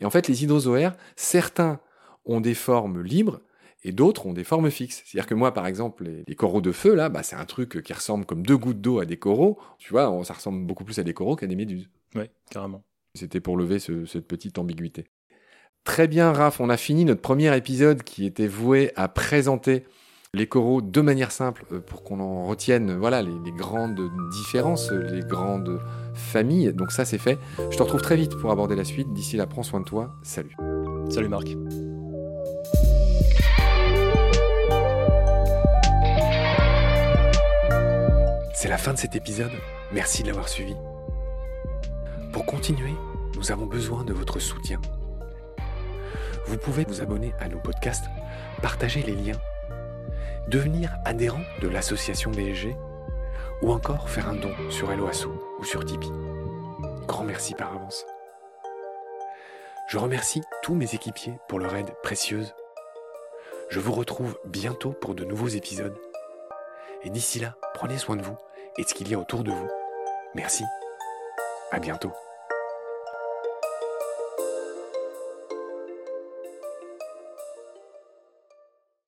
Et 0.00 0.04
en 0.04 0.10
fait, 0.10 0.26
les 0.26 0.42
hydrozoaires, 0.42 0.96
certains 1.14 1.78
ont 2.24 2.40
des 2.40 2.54
formes 2.54 3.00
libres, 3.00 3.40
et 3.84 3.92
d'autres 3.92 4.26
ont 4.26 4.32
des 4.32 4.44
formes 4.44 4.70
fixes. 4.70 5.02
C'est-à-dire 5.04 5.26
que 5.26 5.34
moi, 5.34 5.52
par 5.52 5.66
exemple, 5.66 6.04
les, 6.04 6.24
les 6.26 6.34
coraux 6.36 6.60
de 6.60 6.72
feu, 6.72 6.94
là, 6.94 7.08
bah, 7.08 7.22
c'est 7.22 7.36
un 7.36 7.44
truc 7.44 7.82
qui 7.82 7.92
ressemble 7.92 8.24
comme 8.26 8.44
deux 8.46 8.56
gouttes 8.56 8.80
d'eau 8.80 9.00
à 9.00 9.04
des 9.06 9.16
coraux. 9.18 9.58
Tu 9.78 9.90
vois, 9.92 10.10
on- 10.10 10.22
ça 10.24 10.34
ressemble 10.34 10.64
beaucoup 10.66 10.84
plus 10.84 10.98
à 10.98 11.02
des 11.02 11.14
coraux 11.14 11.36
qu'à 11.36 11.46
des 11.46 11.56
méduses. 11.56 11.88
Ouais, 12.14 12.30
carrément. 12.50 12.82
C'était 13.14 13.40
pour 13.40 13.56
lever 13.56 13.78
ce- 13.78 14.04
cette 14.06 14.26
petite 14.28 14.58
ambiguïté. 14.58 15.06
Très 15.84 16.06
bien, 16.06 16.32
Raph, 16.32 16.60
on 16.60 16.68
a 16.70 16.76
fini 16.76 17.04
notre 17.04 17.20
premier 17.22 17.54
épisode 17.56 18.04
qui 18.04 18.24
était 18.24 18.46
voué 18.46 18.92
à 18.94 19.08
présenter 19.08 19.84
les 20.32 20.46
coraux 20.46 20.80
de 20.80 21.00
manière 21.00 21.32
simple 21.32 21.64
euh, 21.72 21.80
pour 21.80 22.04
qu'on 22.04 22.20
en 22.20 22.46
retienne 22.46 22.96
voilà, 22.96 23.20
les, 23.20 23.32
les, 23.44 23.50
grandes 23.52 24.00
différences, 24.30 24.90
les 24.92 25.20
grandes 25.20 25.80
familles. 26.14 26.72
Donc 26.72 26.92
ça, 26.92 27.04
c'est 27.04 27.18
fait. 27.18 27.36
Je 27.70 27.76
te 27.76 27.82
retrouve 27.82 28.00
très 28.00 28.16
vite 28.16 28.36
pour 28.36 28.50
aborder 28.52 28.76
la 28.76 28.84
suite. 28.84 29.12
D'ici 29.12 29.36
là, 29.36 29.46
prends 29.46 29.64
soin 29.64 29.80
de 29.80 29.84
toi. 29.84 30.14
Salut. 30.22 30.56
Salut 31.10 31.28
Marc. 31.28 31.48
C'est 38.62 38.68
la 38.68 38.78
fin 38.78 38.92
de 38.92 38.98
cet 38.98 39.16
épisode. 39.16 39.50
Merci 39.90 40.22
de 40.22 40.28
l'avoir 40.28 40.48
suivi. 40.48 40.76
Pour 42.32 42.46
continuer, 42.46 42.94
nous 43.34 43.50
avons 43.50 43.66
besoin 43.66 44.04
de 44.04 44.12
votre 44.12 44.38
soutien. 44.38 44.80
Vous 46.46 46.56
pouvez 46.58 46.84
vous 46.84 47.00
abonner 47.00 47.34
à 47.40 47.48
nos 47.48 47.58
podcasts, 47.58 48.04
partager 48.62 49.02
les 49.02 49.16
liens, 49.16 49.40
devenir 50.46 50.94
adhérent 51.04 51.42
de 51.60 51.66
l'association 51.66 52.30
BSG 52.30 52.76
ou 53.62 53.72
encore 53.72 54.08
faire 54.08 54.28
un 54.28 54.36
don 54.36 54.54
sur 54.70 54.92
Helloasso 54.92 55.32
ou 55.58 55.64
sur 55.64 55.84
Tipeee. 55.84 56.12
Grand 57.08 57.24
merci 57.24 57.54
par 57.54 57.74
avance. 57.74 58.06
Je 59.88 59.98
remercie 59.98 60.40
tous 60.62 60.76
mes 60.76 60.94
équipiers 60.94 61.34
pour 61.48 61.58
leur 61.58 61.74
aide 61.74 61.92
précieuse. 62.04 62.54
Je 63.70 63.80
vous 63.80 63.92
retrouve 63.92 64.38
bientôt 64.46 64.92
pour 64.92 65.16
de 65.16 65.24
nouveaux 65.24 65.48
épisodes. 65.48 65.98
Et 67.02 67.10
d'ici 67.10 67.40
là, 67.40 67.56
prenez 67.74 67.98
soin 67.98 68.14
de 68.14 68.22
vous 68.22 68.36
et 68.78 68.82
ce 68.84 68.94
qu'il 68.94 69.08
y 69.08 69.14
a 69.14 69.18
autour 69.18 69.44
de 69.44 69.50
vous. 69.50 69.70
Merci. 70.34 70.64
À 71.70 71.78
bientôt. 71.78 72.12